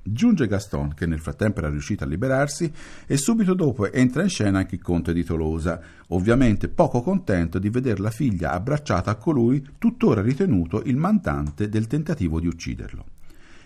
Giunge 0.06 0.46
Gaston, 0.46 0.94
che 0.94 1.06
nel 1.06 1.20
frattempo 1.20 1.58
era 1.58 1.68
riuscito 1.68 2.04
a 2.04 2.06
liberarsi, 2.06 2.72
e 3.06 3.16
subito 3.16 3.54
dopo 3.54 3.90
entra 3.92 4.22
in 4.22 4.28
scena 4.28 4.58
anche 4.58 4.76
il 4.76 4.82
conte 4.82 5.12
di 5.12 5.24
Tolosa, 5.24 5.80
ovviamente 6.08 6.68
poco 6.68 7.02
contento 7.02 7.58
di 7.58 7.70
vedere 7.70 8.00
la 8.00 8.10
figlia 8.10 8.52
abbracciata 8.52 9.10
a 9.10 9.16
colui 9.16 9.66
tuttora 9.78 10.22
ritenuto 10.22 10.82
il 10.84 10.96
mandante 10.96 11.68
del 11.68 11.86
tentativo 11.86 12.40
di 12.40 12.46
ucciderlo. 12.46 13.04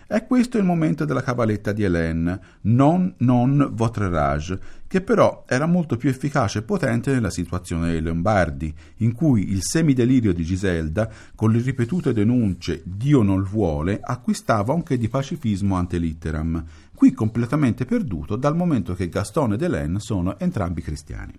È 0.07 0.25
questo 0.25 0.57
il 0.57 0.63
momento 0.63 1.05
della 1.05 1.21
cabaletta 1.21 1.71
di 1.71 1.83
Hélène, 1.83 2.39
non 2.61 3.13
non 3.19 3.69
votre 3.73 4.09
rage, 4.09 4.59
che 4.87 5.01
però 5.01 5.45
era 5.47 5.65
molto 5.65 5.95
più 5.95 6.09
efficace 6.09 6.59
e 6.59 6.63
potente 6.63 7.13
nella 7.13 7.29
situazione 7.29 7.91
dei 7.91 8.01
Lombardi, 8.01 8.73
in 8.97 9.13
cui 9.13 9.51
il 9.51 9.61
semidelirio 9.63 10.33
di 10.33 10.43
Giselda, 10.43 11.09
con 11.33 11.51
le 11.51 11.61
ripetute 11.61 12.11
denunce 12.11 12.81
Dio 12.83 13.21
non 13.21 13.41
vuole, 13.43 13.99
acquistava 14.01 14.73
un 14.73 14.83
che 14.83 14.97
di 14.97 15.07
pacifismo 15.07 15.75
ante 15.75 15.97
litteram, 15.97 16.63
qui 16.93 17.13
completamente 17.13 17.85
perduto 17.85 18.35
dal 18.35 18.55
momento 18.55 18.93
che 18.93 19.07
Gaston 19.07 19.53
ed 19.53 19.61
Hélène 19.61 19.99
sono 19.99 20.37
entrambi 20.39 20.81
cristiani. 20.81 21.33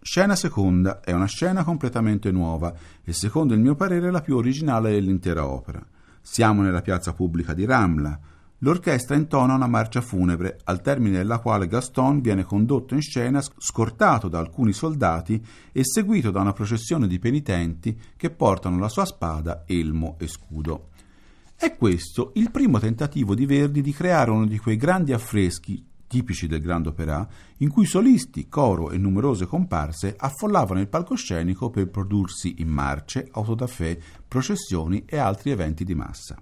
Scena 0.00 0.36
seconda 0.36 1.00
è 1.00 1.12
una 1.12 1.26
scena 1.26 1.64
completamente 1.64 2.30
nuova 2.30 2.72
e 3.04 3.12
secondo 3.12 3.54
il 3.54 3.60
mio 3.60 3.74
parere 3.74 4.10
la 4.10 4.20
più 4.20 4.36
originale 4.36 4.90
dell'intera 4.90 5.46
opera. 5.46 5.84
Siamo 6.20 6.62
nella 6.62 6.82
piazza 6.82 7.12
pubblica 7.12 7.54
di 7.54 7.64
Ramla. 7.64 8.18
L'orchestra 8.58 9.14
intona 9.14 9.54
una 9.54 9.68
marcia 9.68 10.00
funebre, 10.00 10.58
al 10.64 10.80
termine 10.80 11.18
della 11.18 11.38
quale 11.38 11.68
Gaston 11.68 12.20
viene 12.20 12.42
condotto 12.42 12.94
in 12.94 13.00
scena 13.00 13.40
scortato 13.40 14.28
da 14.28 14.38
alcuni 14.40 14.72
soldati 14.72 15.44
e 15.70 15.84
seguito 15.84 16.30
da 16.30 16.40
una 16.40 16.52
processione 16.52 17.06
di 17.06 17.18
penitenti 17.18 17.98
che 18.16 18.30
portano 18.30 18.78
la 18.78 18.88
sua 18.88 19.04
spada, 19.04 19.62
elmo 19.66 20.16
e 20.18 20.26
scudo. 20.26 20.88
È 21.54 21.76
questo 21.76 22.32
il 22.34 22.50
primo 22.50 22.78
tentativo 22.78 23.34
di 23.34 23.46
Verdi 23.46 23.80
di 23.80 23.92
creare 23.92 24.30
uno 24.30 24.46
di 24.46 24.58
quei 24.58 24.76
grandi 24.76 25.12
affreschi 25.12 25.84
tipici 26.08 26.48
del 26.48 26.60
Grand 26.60 26.86
Opéra, 26.86 27.28
in 27.58 27.68
cui 27.68 27.86
solisti, 27.86 28.48
coro 28.48 28.90
e 28.90 28.98
numerose 28.98 29.46
comparse 29.46 30.16
affollavano 30.18 30.80
il 30.80 30.88
palcoscenico 30.88 31.70
per 31.70 31.88
prodursi 31.88 32.56
in 32.58 32.68
marce, 32.68 33.28
autodafè, 33.30 33.96
processioni 34.26 35.04
e 35.06 35.18
altri 35.18 35.52
eventi 35.52 35.84
di 35.84 35.94
massa. 35.94 36.36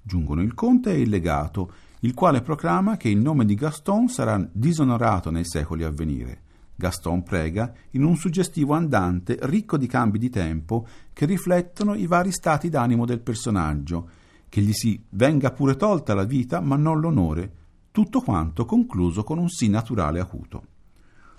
Giungono 0.00 0.42
il 0.42 0.54
conte 0.54 0.92
e 0.92 1.00
il 1.00 1.08
legato, 1.08 1.72
il 2.00 2.14
quale 2.14 2.42
proclama 2.42 2.96
che 2.96 3.08
il 3.08 3.18
nome 3.18 3.44
di 3.44 3.54
Gaston 3.54 4.08
sarà 4.08 4.48
disonorato 4.52 5.30
nei 5.30 5.44
secoli 5.44 5.82
a 5.82 5.90
venire. 5.90 6.42
Gaston 6.74 7.22
prega 7.22 7.72
in 7.90 8.04
un 8.04 8.16
suggestivo 8.16 8.74
andante 8.74 9.38
ricco 9.42 9.76
di 9.76 9.86
cambi 9.86 10.18
di 10.18 10.30
tempo 10.30 10.86
che 11.12 11.26
riflettono 11.26 11.94
i 11.94 12.06
vari 12.06 12.32
stati 12.32 12.68
d'animo 12.68 13.06
del 13.06 13.20
personaggio, 13.20 14.08
che 14.48 14.60
gli 14.60 14.72
si 14.72 15.00
venga 15.10 15.52
pure 15.52 15.76
tolta 15.76 16.12
la 16.14 16.24
vita 16.24 16.60
ma 16.60 16.76
non 16.76 16.98
l'onore, 16.98 17.61
tutto 17.92 18.22
quanto 18.22 18.64
concluso 18.64 19.22
con 19.22 19.38
un 19.38 19.48
sì 19.48 19.68
naturale 19.68 20.18
acuto. 20.18 20.64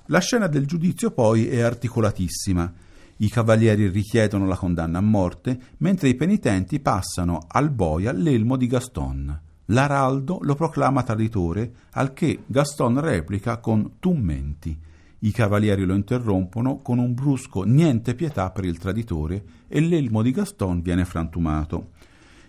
La 0.08 0.20
scena 0.20 0.48
del 0.48 0.68
giudizio 0.68 1.12
poi 1.12 1.48
è 1.48 1.62
articolatissima. 1.62 2.72
I 3.18 3.30
cavalieri 3.30 3.88
richiedono 3.90 4.46
la 4.46 4.56
condanna 4.56 5.00
a 5.00 5.02
morte, 5.02 5.60
mentre 5.78 6.10
i 6.10 6.16
penitenti 6.16 6.80
passano 6.80 7.40
al 7.48 7.72
boia 7.72 8.12
l'elmo 8.12 8.56
di 8.56 8.68
Gaston. 8.68 9.42
L'araldo 9.68 10.40
lo 10.42 10.56
proclama 10.56 11.04
traditore, 11.04 11.74
al 11.92 12.14
che 12.14 12.44
Gaston 12.46 13.00
replica 13.00 13.58
con 13.58 13.94
tu 14.00 14.14
menti. 14.14 14.78
I 15.20 15.32
cavalieri 15.32 15.86
lo 15.86 15.96
interrompono 15.96 16.82
con 16.82 17.00
un 17.00 17.14
brusco 17.14 17.64
niente 17.64 18.14
pietà 18.14 18.52
per 18.52 18.66
il 18.66 18.78
traditore 18.78 19.44
e 19.70 19.80
l'elmo 19.80 20.22
di 20.22 20.32
Gaston 20.32 20.82
viene 20.82 21.06
frantumato. 21.06 21.92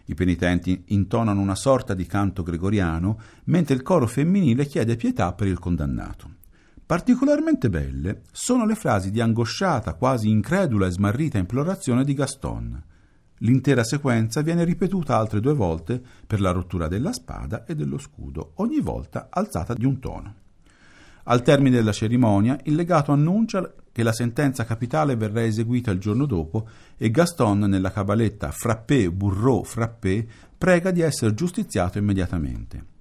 I 0.06 0.14
penitenti 0.14 0.84
intonano 0.88 1.40
una 1.40 1.54
sorta 1.54 1.94
di 1.94 2.04
canto 2.06 2.42
gregoriano, 2.42 3.18
mentre 3.44 3.74
il 3.74 3.82
coro 3.82 4.06
femminile 4.06 4.66
chiede 4.66 4.96
pietà 4.96 5.32
per 5.32 5.46
il 5.46 5.58
condannato. 5.58 6.42
Particolarmente 6.84 7.70
belle 7.70 8.22
sono 8.30 8.66
le 8.66 8.74
frasi 8.74 9.10
di 9.10 9.20
angosciata, 9.20 9.94
quasi 9.94 10.28
incredula 10.28 10.86
e 10.86 10.90
smarrita 10.90 11.38
implorazione 11.38 12.04
di 12.04 12.12
Gaston. 12.12 12.82
L'intera 13.38 13.82
sequenza 13.82 14.42
viene 14.42 14.64
ripetuta 14.64 15.16
altre 15.16 15.40
due 15.40 15.54
volte 15.54 16.02
per 16.26 16.40
la 16.40 16.50
rottura 16.50 16.86
della 16.86 17.12
spada 17.12 17.64
e 17.64 17.74
dello 17.74 17.98
scudo, 17.98 18.52
ogni 18.56 18.80
volta 18.80 19.28
alzata 19.30 19.72
di 19.72 19.86
un 19.86 19.98
tono. 19.98 20.34
Al 21.24 21.42
termine 21.42 21.76
della 21.76 21.92
cerimonia, 21.92 22.58
il 22.64 22.74
legato 22.74 23.12
annuncia 23.12 23.72
che 23.90 24.02
la 24.02 24.12
sentenza 24.12 24.64
capitale 24.64 25.16
verrà 25.16 25.44
eseguita 25.44 25.90
il 25.90 25.98
giorno 25.98 26.26
dopo 26.26 26.68
e 26.96 27.10
Gaston, 27.10 27.60
nella 27.60 27.92
cabaletta 27.92 28.50
Frappé, 28.50 29.10
Bourreau, 29.10 29.64
Frappé, 29.64 30.26
prega 30.56 30.90
di 30.90 31.00
essere 31.00 31.32
giustiziato 31.32 31.98
immediatamente. 31.98 32.93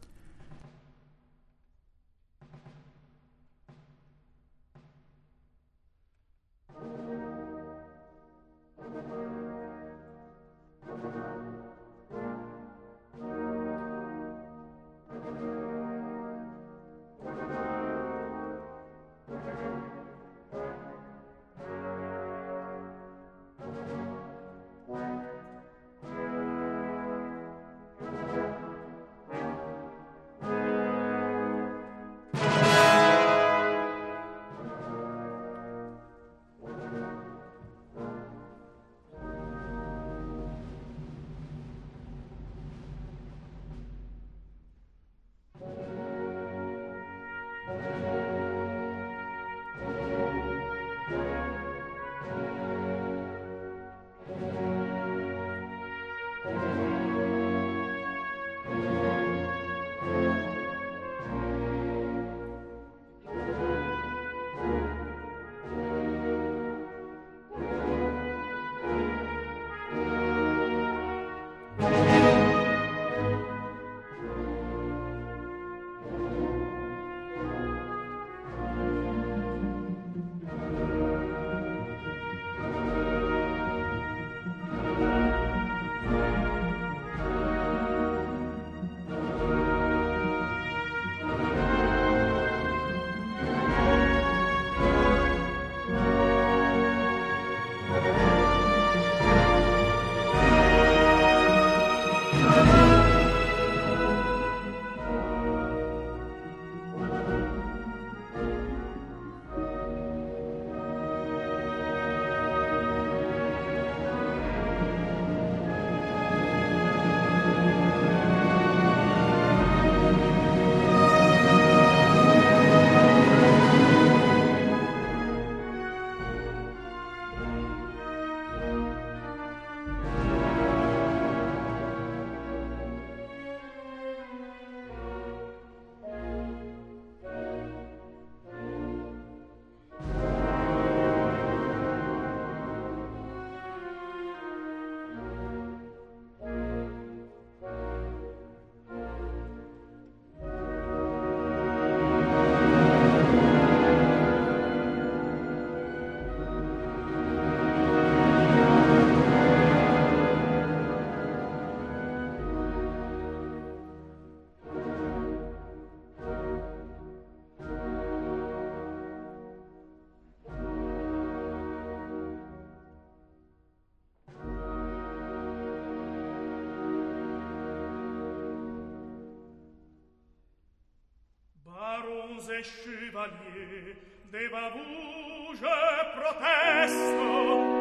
Sans 182.43 182.49
et 182.51 182.63
chevalier 182.63 183.95
de 184.31 184.39
vous 184.73 185.55
je 185.55 185.75
proteste 186.15 187.21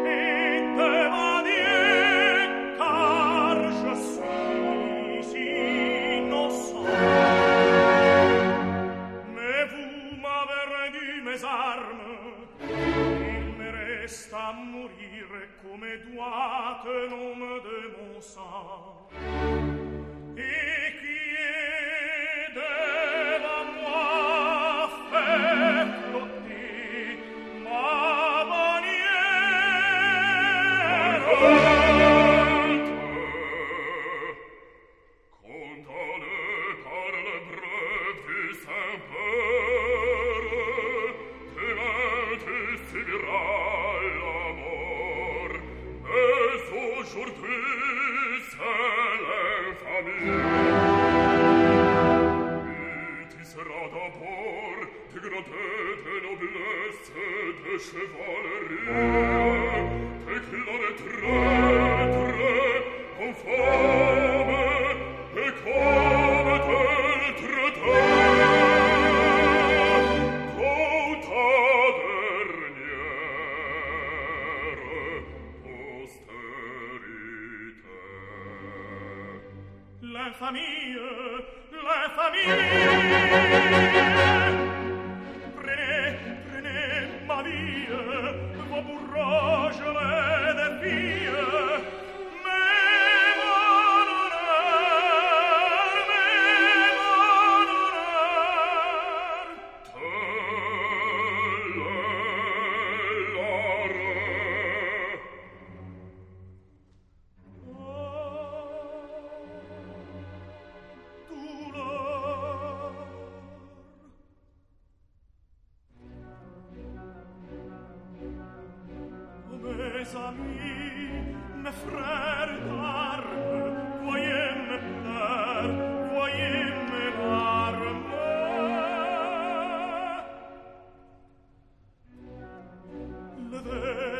et 0.06 0.60
demandez 0.76 1.66
car 2.78 3.56
je 3.82 3.92
suis 5.22 5.46
innocent 6.18 6.84
mais 9.34 9.64
vous 9.70 9.92
m'avez 10.20 10.64
rendu 10.74 11.08
mes 11.22 11.40
armes 11.44 12.16
il 12.60 13.46
me 13.58 13.68
reste 14.00 14.32
à 14.34 14.52
mourir 14.52 15.26
comme 15.62 15.86
doit 16.12 16.82
un 16.86 17.12
homme 17.12 17.48
de 17.64 17.78
mon 17.96 18.20
sang 18.20 19.08
et 20.36 20.81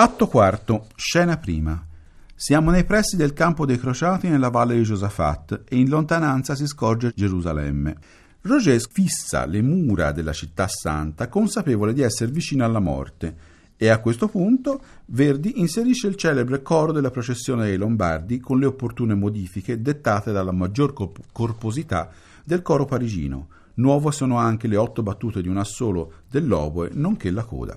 Atto 0.00 0.28
quarto, 0.28 0.86
scena 0.94 1.38
prima. 1.38 1.84
Siamo 2.32 2.70
nei 2.70 2.84
pressi 2.84 3.16
del 3.16 3.32
campo 3.32 3.66
dei 3.66 3.80
crociati 3.80 4.28
nella 4.28 4.48
valle 4.48 4.76
di 4.76 4.84
Giosafat 4.84 5.62
e 5.68 5.74
in 5.74 5.88
lontananza 5.88 6.54
si 6.54 6.68
scorge 6.68 7.12
Gerusalemme. 7.16 7.96
Roger 8.42 8.80
fissa 8.92 9.44
le 9.44 9.60
mura 9.60 10.12
della 10.12 10.32
città 10.32 10.68
santa 10.68 11.26
consapevole 11.26 11.94
di 11.94 12.02
essere 12.02 12.30
vicino 12.30 12.64
alla 12.64 12.78
morte 12.78 13.36
e 13.76 13.88
a 13.88 13.98
questo 13.98 14.28
punto 14.28 14.80
Verdi 15.06 15.58
inserisce 15.58 16.06
il 16.06 16.14
celebre 16.14 16.62
coro 16.62 16.92
della 16.92 17.10
processione 17.10 17.64
dei 17.64 17.76
Lombardi 17.76 18.38
con 18.38 18.60
le 18.60 18.66
opportune 18.66 19.16
modifiche 19.16 19.82
dettate 19.82 20.30
dalla 20.30 20.52
maggior 20.52 20.92
corposità 21.32 22.08
del 22.44 22.62
coro 22.62 22.84
parigino. 22.84 23.48
Nuove 23.74 24.12
sono 24.12 24.38
anche 24.38 24.68
le 24.68 24.76
otto 24.76 25.02
battute 25.02 25.42
di 25.42 25.48
un 25.48 25.56
assolo 25.56 26.12
dell'oboe 26.30 26.90
nonché 26.92 27.32
la 27.32 27.42
coda. 27.42 27.76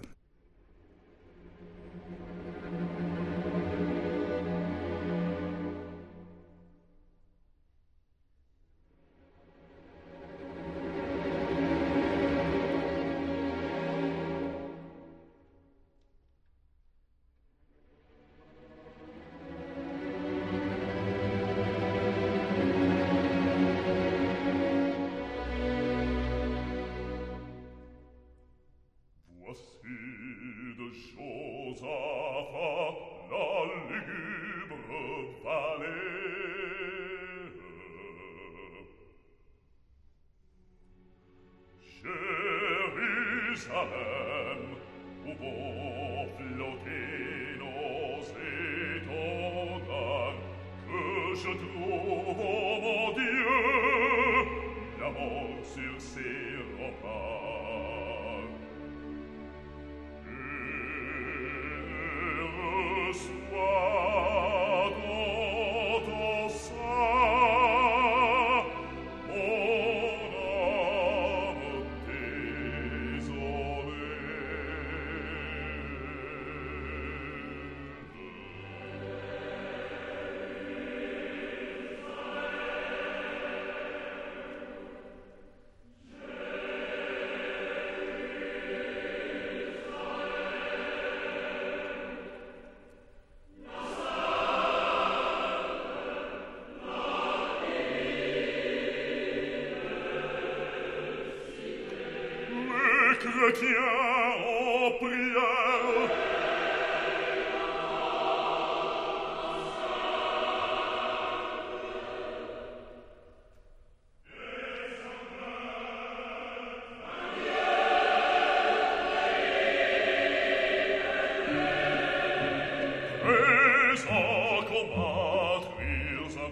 so 123.95 124.07
combat 124.07 125.67
wir 125.77 126.23
sa 126.31 126.47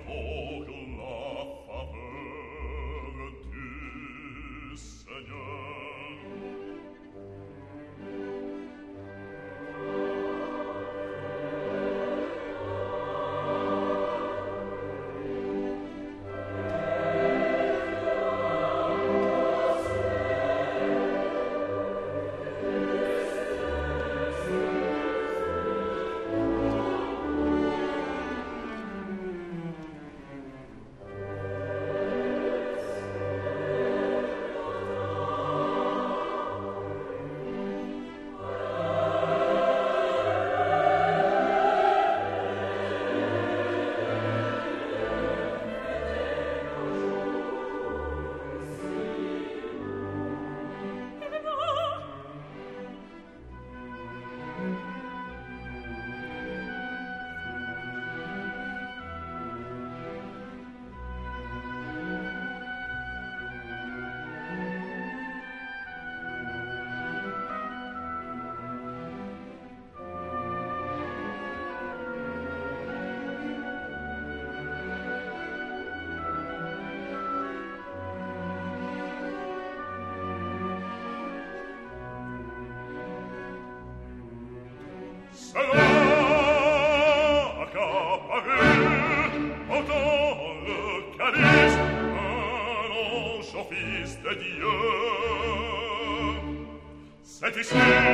et 97.57 98.08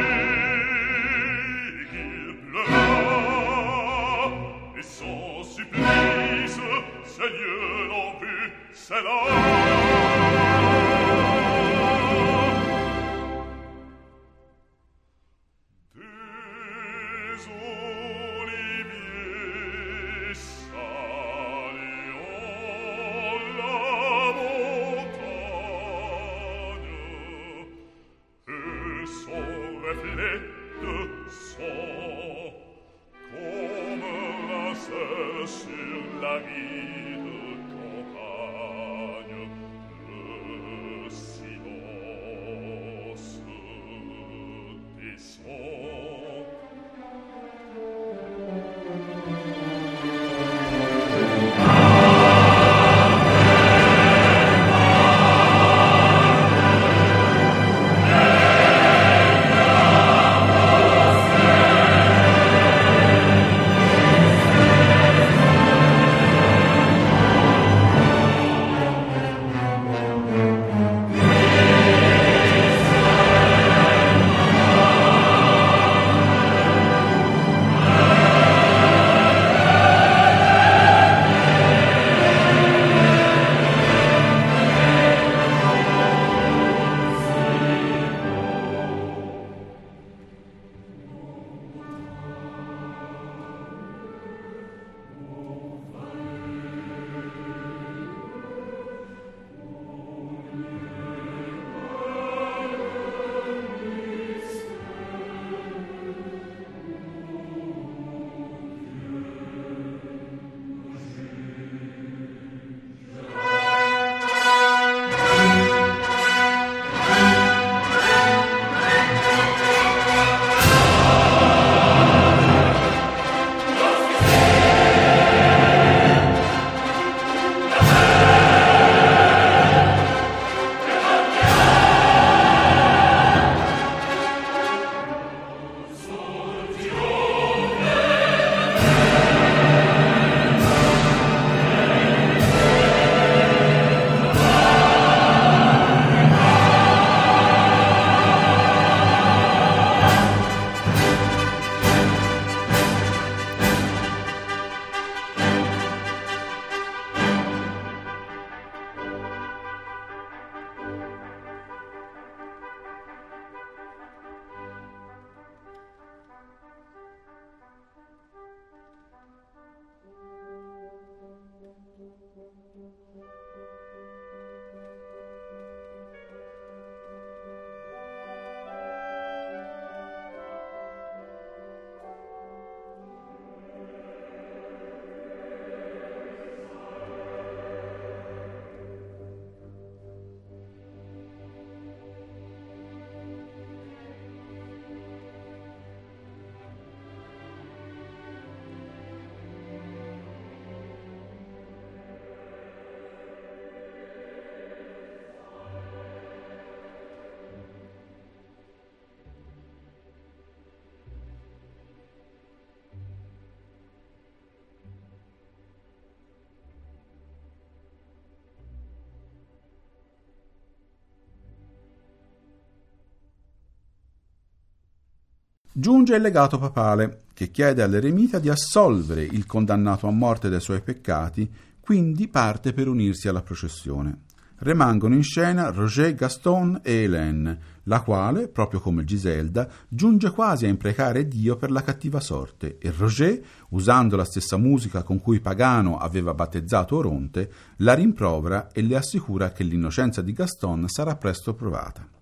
Giunge 225.78 226.16
il 226.16 226.22
legato 226.22 226.58
papale, 226.58 227.24
che 227.34 227.52
chiede 227.52 227.84
all'eremita 227.84 228.40
di 228.40 228.48
assolvere 228.48 229.24
il 229.24 229.46
condannato 229.46 230.08
a 230.08 230.12
morte 230.12 230.48
dai 230.48 230.62
suoi 230.62 230.80
peccati, 230.80 231.52
quindi 231.82 232.30
parte 232.30 232.72
per 232.72 232.88
unirsi 232.88 233.28
alla 233.28 233.42
processione. 233.42 234.20
Rimangono 234.60 235.16
in 235.16 235.24
scena 235.24 235.72
Roger, 235.72 236.16
Gaston 236.16 236.80
e 236.82 237.04
Hélène, 237.04 237.60
la 237.84 238.00
quale, 238.00 238.48
proprio 238.48 238.80
come 238.80 239.04
Giselda, 239.04 239.68
giunge 239.90 240.32
quasi 240.32 240.64
a 240.64 240.70
imprecare 240.70 241.28
Dio 241.28 241.58
per 241.58 241.72
la 241.72 241.84
cattiva 241.84 242.22
sorte 242.22 242.78
e 242.78 242.94
Roger, 242.98 243.38
usando 243.72 244.16
la 244.16 244.24
stessa 244.24 244.56
musica 244.56 245.04
con 245.04 245.20
cui 245.20 245.42
Pagano 245.42 245.98
aveva 245.98 246.34
battezzato 246.34 246.96
Oronte, 246.96 247.52
la 247.80 247.94
rimprovera 247.94 248.72
e 248.72 248.82
le 248.82 248.96
assicura 248.96 249.52
che 249.52 249.66
l'innocenza 249.66 250.22
di 250.22 250.32
Gaston 250.32 250.88
sarà 250.88 251.18
presto 251.18 251.54
provata. 251.54 252.15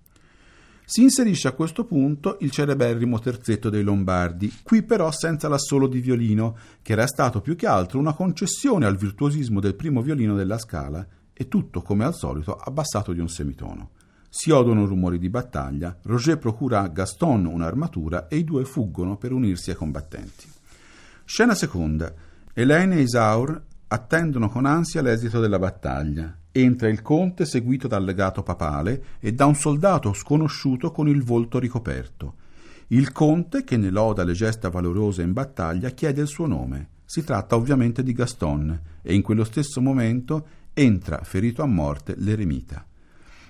Si 0.86 1.02
inserisce 1.02 1.48
a 1.48 1.54
questo 1.54 1.86
punto 1.86 2.38
il 2.42 2.52
celeberrimo 2.52 3.20
terzetto 3.20 3.70
dei 3.70 3.84
Lombardi, 3.84 4.52
qui 4.64 4.84
però 4.84 5.12
senza 5.12 5.48
l'assolo 5.48 5.88
di 5.88 6.02
violino, 6.02 6.58
che 6.82 6.92
era 6.92 7.08
stato 7.08 7.42
più 7.42 7.56
che 7.56 7.68
altro 7.68 8.00
una 8.00 8.14
concessione 8.14 8.86
al 8.86 8.98
virtuosismo 8.98 9.60
del 9.60 9.76
primo 9.76 10.02
violino 10.02 10.36
della 10.36 10.58
scala, 10.58 11.06
e 11.34 11.48
tutto 11.48 11.82
come 11.82 12.04
al 12.06 12.14
solito 12.14 12.56
abbassato 12.56 13.14
di 13.14 13.20
un 13.20 13.30
semitono. 13.30 13.92
Si 14.30 14.50
odono 14.50 14.86
rumori 14.86 15.20
di 15.20 15.30
battaglia, 15.30 15.98
Roger 16.04 16.38
procura 16.38 16.82
a 16.82 16.88
Gaston 16.88 17.46
un'armatura 17.46 18.28
e 18.28 18.38
i 18.38 18.44
due 18.44 18.66
fuggono 18.66 19.16
per 19.16 19.32
unirsi 19.32 19.70
ai 19.70 19.76
combattenti. 19.76 20.48
Scena 21.24 21.56
seconda. 21.56 22.12
Elaine 22.54 22.98
e 22.98 23.02
Isaur 23.02 23.62
attendono 23.88 24.50
con 24.50 24.66
ansia 24.66 25.02
l'esito 25.02 25.40
della 25.40 25.60
battaglia. 25.60 26.36
Entra 26.56 26.88
il 26.88 27.02
conte 27.02 27.46
seguito 27.46 27.88
dal 27.88 28.04
legato 28.04 28.44
papale 28.44 29.04
e 29.20 29.34
da 29.34 29.48
un 29.48 29.56
soldato 29.56 30.14
sconosciuto 30.14 30.92
con 30.92 31.08
il 31.08 31.24
volto 31.24 31.58
ricoperto. 31.58 32.36
Il 32.90 33.12
conte, 33.12 33.64
che 33.64 33.76
ne 33.76 33.90
loda 33.90 34.24
le 34.24 34.34
gesta 34.34 34.70
valorose 34.70 35.24
in 35.24 35.34
battaglia, 35.34 35.90
chiede 35.90 36.22
il 36.22 36.28
suo 36.28 36.46
nome. 36.46 36.90
Si 37.06 37.24
tratta 37.24 37.56
ovviamente 37.56 38.04
di 38.04 38.14
Gaston 38.14 38.82
e 39.02 39.16
in 39.16 39.24
quello 39.24 39.44
stesso 39.44 39.82
momento 39.82 40.48
entra 40.74 41.24
ferito 41.24 41.64
a 41.64 41.66
morte 41.66 42.14
l'eremita. 42.18 42.86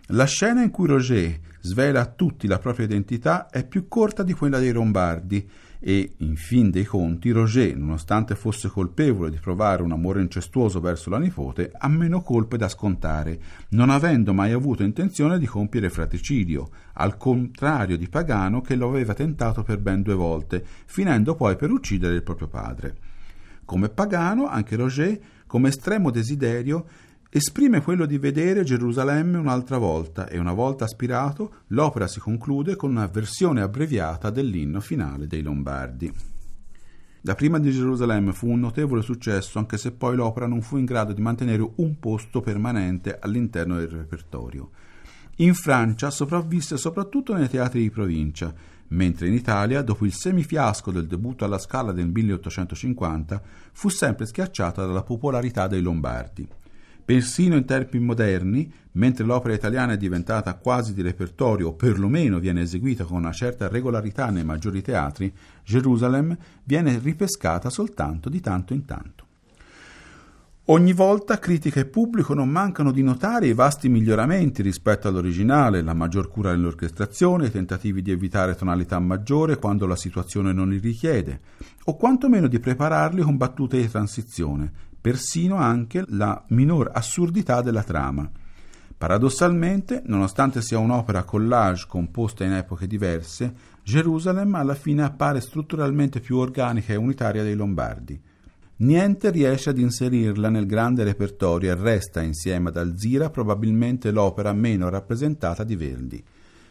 La 0.08 0.26
scena 0.26 0.64
in 0.64 0.70
cui 0.70 0.88
Roger 0.88 1.38
svela 1.60 2.00
a 2.00 2.06
tutti 2.06 2.48
la 2.48 2.58
propria 2.58 2.86
identità 2.86 3.50
è 3.50 3.66
più 3.68 3.90
corta 3.90 4.24
di 4.24 4.32
quella 4.32 4.60
dei 4.60 4.72
Lombardi 4.72 5.50
e, 5.86 6.14
in 6.20 6.38
fin 6.38 6.72
dei 6.72 6.86
conti, 6.86 7.32
Roger, 7.32 7.76
nonostante 7.76 8.36
fosse 8.36 8.70
colpevole 8.70 9.30
di 9.30 9.38
provare 9.38 9.84
un 9.84 9.92
amore 9.92 10.22
incestuoso 10.22 10.80
verso 10.80 11.10
la 11.10 11.20
nipote, 11.20 11.74
ha 11.78 11.90
meno 11.90 12.22
colpe 12.22 12.56
da 12.56 12.70
scontare, 12.70 13.38
non 13.72 13.90
avendo 13.90 14.34
mai 14.34 14.54
avuto 14.54 14.84
intenzione 14.84 15.38
di 15.38 15.46
compiere 15.46 15.90
fratricidio, 15.90 16.70
al 16.94 17.18
contrario 17.18 17.98
di 17.98 18.08
Pagano 18.08 18.62
che 18.62 18.76
lo 18.76 18.88
aveva 18.88 19.14
tentato 19.14 19.64
per 19.64 19.80
ben 19.80 20.02
due 20.02 20.16
volte, 20.16 20.64
finendo 20.86 21.36
poi 21.36 21.58
per 21.58 21.70
uccidere 21.70 22.16
il 22.16 22.24
proprio 22.24 22.48
padre. 22.48 22.96
Come 23.66 23.90
Pagano, 23.90 24.48
anche 24.48 24.78
Roger, 24.78 25.20
come 25.46 25.68
estremo 25.68 26.12
desiderio, 26.12 26.86
esprime 27.36 27.82
quello 27.82 28.06
di 28.06 28.20
vedere 28.20 28.64
Gerusalemme 28.64 29.40
un'altra 29.40 29.80
volta 29.80 30.30
e 30.30 30.38
una 30.38 30.54
volta 30.54 30.84
aspirato 30.84 31.64
l'opera 31.70 32.08
si 32.08 32.20
conclude 32.20 32.76
con 32.76 32.92
una 32.92 33.08
versione 33.08 33.62
abbreviata 33.62 34.30
dell'inno 34.30 34.80
finale 34.80 35.26
dei 35.26 35.42
Lombardi. 35.42 36.14
La 37.22 37.34
prima 37.34 37.58
di 37.58 37.72
Gerusalemme 37.72 38.34
fu 38.34 38.50
un 38.50 38.60
notevole 38.60 39.02
successo 39.02 39.58
anche 39.58 39.80
se 39.80 39.94
poi 39.94 40.16
l'opera 40.16 40.46
non 40.46 40.62
fu 40.62 40.78
in 40.78 40.86
grado 40.86 41.12
di 41.12 41.22
mantenere 41.22 41.68
un 41.78 41.98
posto 41.98 42.40
permanente 42.40 43.18
all'interno 43.20 43.78
del 43.78 43.88
repertorio. 43.88 44.70
In 45.38 45.56
Francia 45.56 46.12
sopravvisse 46.12 46.78
soprattutto 46.78 47.34
nei 47.34 47.50
teatri 47.50 47.82
di 47.82 47.90
provincia, 47.90 48.54
mentre 48.90 49.26
in 49.26 49.34
Italia, 49.34 49.82
dopo 49.82 50.06
il 50.06 50.14
semifiasco 50.14 50.92
del 50.92 51.08
debutto 51.08 51.46
alla 51.46 51.58
Scala 51.58 51.94
del 51.94 52.10
1850, 52.10 53.42
fu 53.72 53.90
sempre 53.90 54.28
schiacciata 54.28 54.86
dalla 54.86 55.02
popolarità 55.02 55.66
dei 55.66 55.82
Lombardi. 55.82 56.48
Persino 57.06 57.58
in 57.58 57.66
tempi 57.66 58.00
moderni, 58.00 58.72
mentre 58.94 59.26
l'opera 59.26 59.54
italiana 59.54 59.94
è 59.94 59.98
diventata 59.98 60.54
quasi 60.56 60.94
di 60.94 61.02
repertorio 61.02 61.70
o 61.70 61.74
perlomeno 61.74 62.40
viene 62.40 62.62
eseguita 62.62 63.04
con 63.04 63.18
una 63.18 63.34
certa 63.34 63.68
regolarità 63.68 64.30
nei 64.30 64.46
maggiori 64.46 64.82
teatri, 64.82 65.34
Gerusalemme 65.66 66.38
viene 66.64 66.98
ripescata 67.00 67.70
soltanto 67.70 68.30
di 68.30 68.40
tanto 68.40 68.74
in 68.74 68.86
tanto. 68.86 69.26
Ogni 70.68 70.94
volta 70.94 71.40
critica 71.40 71.82
e 71.82 71.86
pubblico 71.86 72.34
non 72.34 72.48
mancano 72.48 72.94
di 72.94 73.04
notare 73.04 73.48
i 73.48 73.54
vasti 73.54 73.90
miglioramenti 73.90 74.62
rispetto 74.62 75.10
all'originale, 75.10 75.82
la 75.82 75.94
maggior 75.94 76.30
cura 76.30 76.52
nell'orchestrazione, 76.52 77.48
i 77.48 77.52
tentativi 77.52 78.02
di 78.02 78.12
evitare 78.12 78.56
tonalità 78.56 78.98
maggiore 79.00 79.58
quando 79.58 79.86
la 79.86 79.98
situazione 79.98 80.54
non 80.54 80.70
li 80.70 80.78
richiede, 80.78 81.42
o 81.84 81.98
quantomeno 81.98 82.48
di 82.48 82.62
prepararli 82.62 83.24
con 83.24 83.36
battute 83.36 83.78
di 83.78 83.90
transizione, 83.90 84.72
persino 85.04 85.58
anche 85.58 86.06
la 86.08 86.42
minor 86.48 86.90
assurdità 86.94 87.62
della 87.62 87.84
trama. 87.84 88.32
Paradossalmente, 88.98 90.02
nonostante 90.06 90.62
sia 90.62 90.78
un'opera 90.78 91.24
collage 91.24 91.88
composta 91.90 92.46
in 92.46 92.54
epoche 92.54 92.88
diverse, 92.88 93.54
Gerusalemme 93.84 94.60
alla 94.60 94.76
fine 94.76 95.04
appare 95.04 95.42
strutturalmente 95.42 96.22
più 96.22 96.38
organica 96.38 96.94
e 96.94 96.96
unitaria 96.96 97.44
dei 97.44 97.54
Lombardi. 97.54 98.18
Niente 98.78 99.30
riesce 99.30 99.72
ad 99.72 99.78
inserirla 99.78 100.48
nel 100.48 100.66
grande 100.66 101.04
repertorio 101.04 101.72
e 101.72 101.76
resta 101.76 102.22
insieme 102.22 102.70
ad 102.70 102.78
Alzira 102.78 103.30
probabilmente 103.30 104.10
l'opera 104.10 104.54
meno 104.54 104.88
rappresentata 104.88 105.66
di 105.66 105.76
Verdi. 105.76 106.24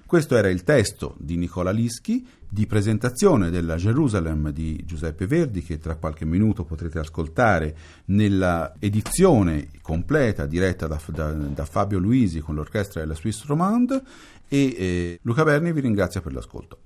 Questo 0.06 0.36
era 0.36 0.48
il 0.48 0.64
testo 0.64 1.16
di 1.18 1.36
Nicola 1.36 1.70
Lischi 1.70 2.26
di 2.53 2.66
presentazione 2.66 3.48
della 3.48 3.76
Jerusalem 3.76 4.50
di 4.50 4.82
Giuseppe 4.84 5.26
Verdi 5.26 5.62
che 5.62 5.78
tra 5.78 5.96
qualche 5.96 6.26
minuto 6.26 6.64
potrete 6.64 6.98
ascoltare 6.98 7.74
nella 8.07 8.74
edizione 8.78 9.70
completa 9.80 10.44
diretta 10.44 10.86
da, 10.86 11.00
da, 11.07 11.32
da 11.32 11.64
Fabio 11.64 11.98
Luisi 11.98 12.40
con 12.40 12.55
l'orchestra 12.55 13.00
della 13.00 13.14
Swiss 13.14 13.46
Romande 13.46 14.03
e 14.48 14.59
eh, 14.59 15.18
Luca 15.22 15.44
Berni 15.44 15.72
vi 15.72 15.80
ringrazia 15.80 16.20
per 16.20 16.34
l'ascolto. 16.34 16.80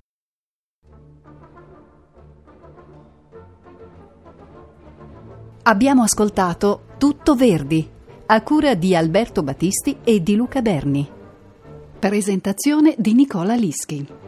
Abbiamo 5.63 6.05
ascoltato 6.05 6.85
Tutto 6.97 7.35
Verdi 7.35 7.91
a 8.27 8.41
cura 8.43 8.77
di 8.77 8.95
Alberto 8.95 9.43
Battisti 9.43 9.97
e 10.05 10.23
di 10.23 10.37
Luca 10.37 10.63
Berni. 10.63 11.11
Presentazione 11.99 12.95
di 12.97 13.15
Nicola 13.15 13.57
Lischi. 13.57 14.26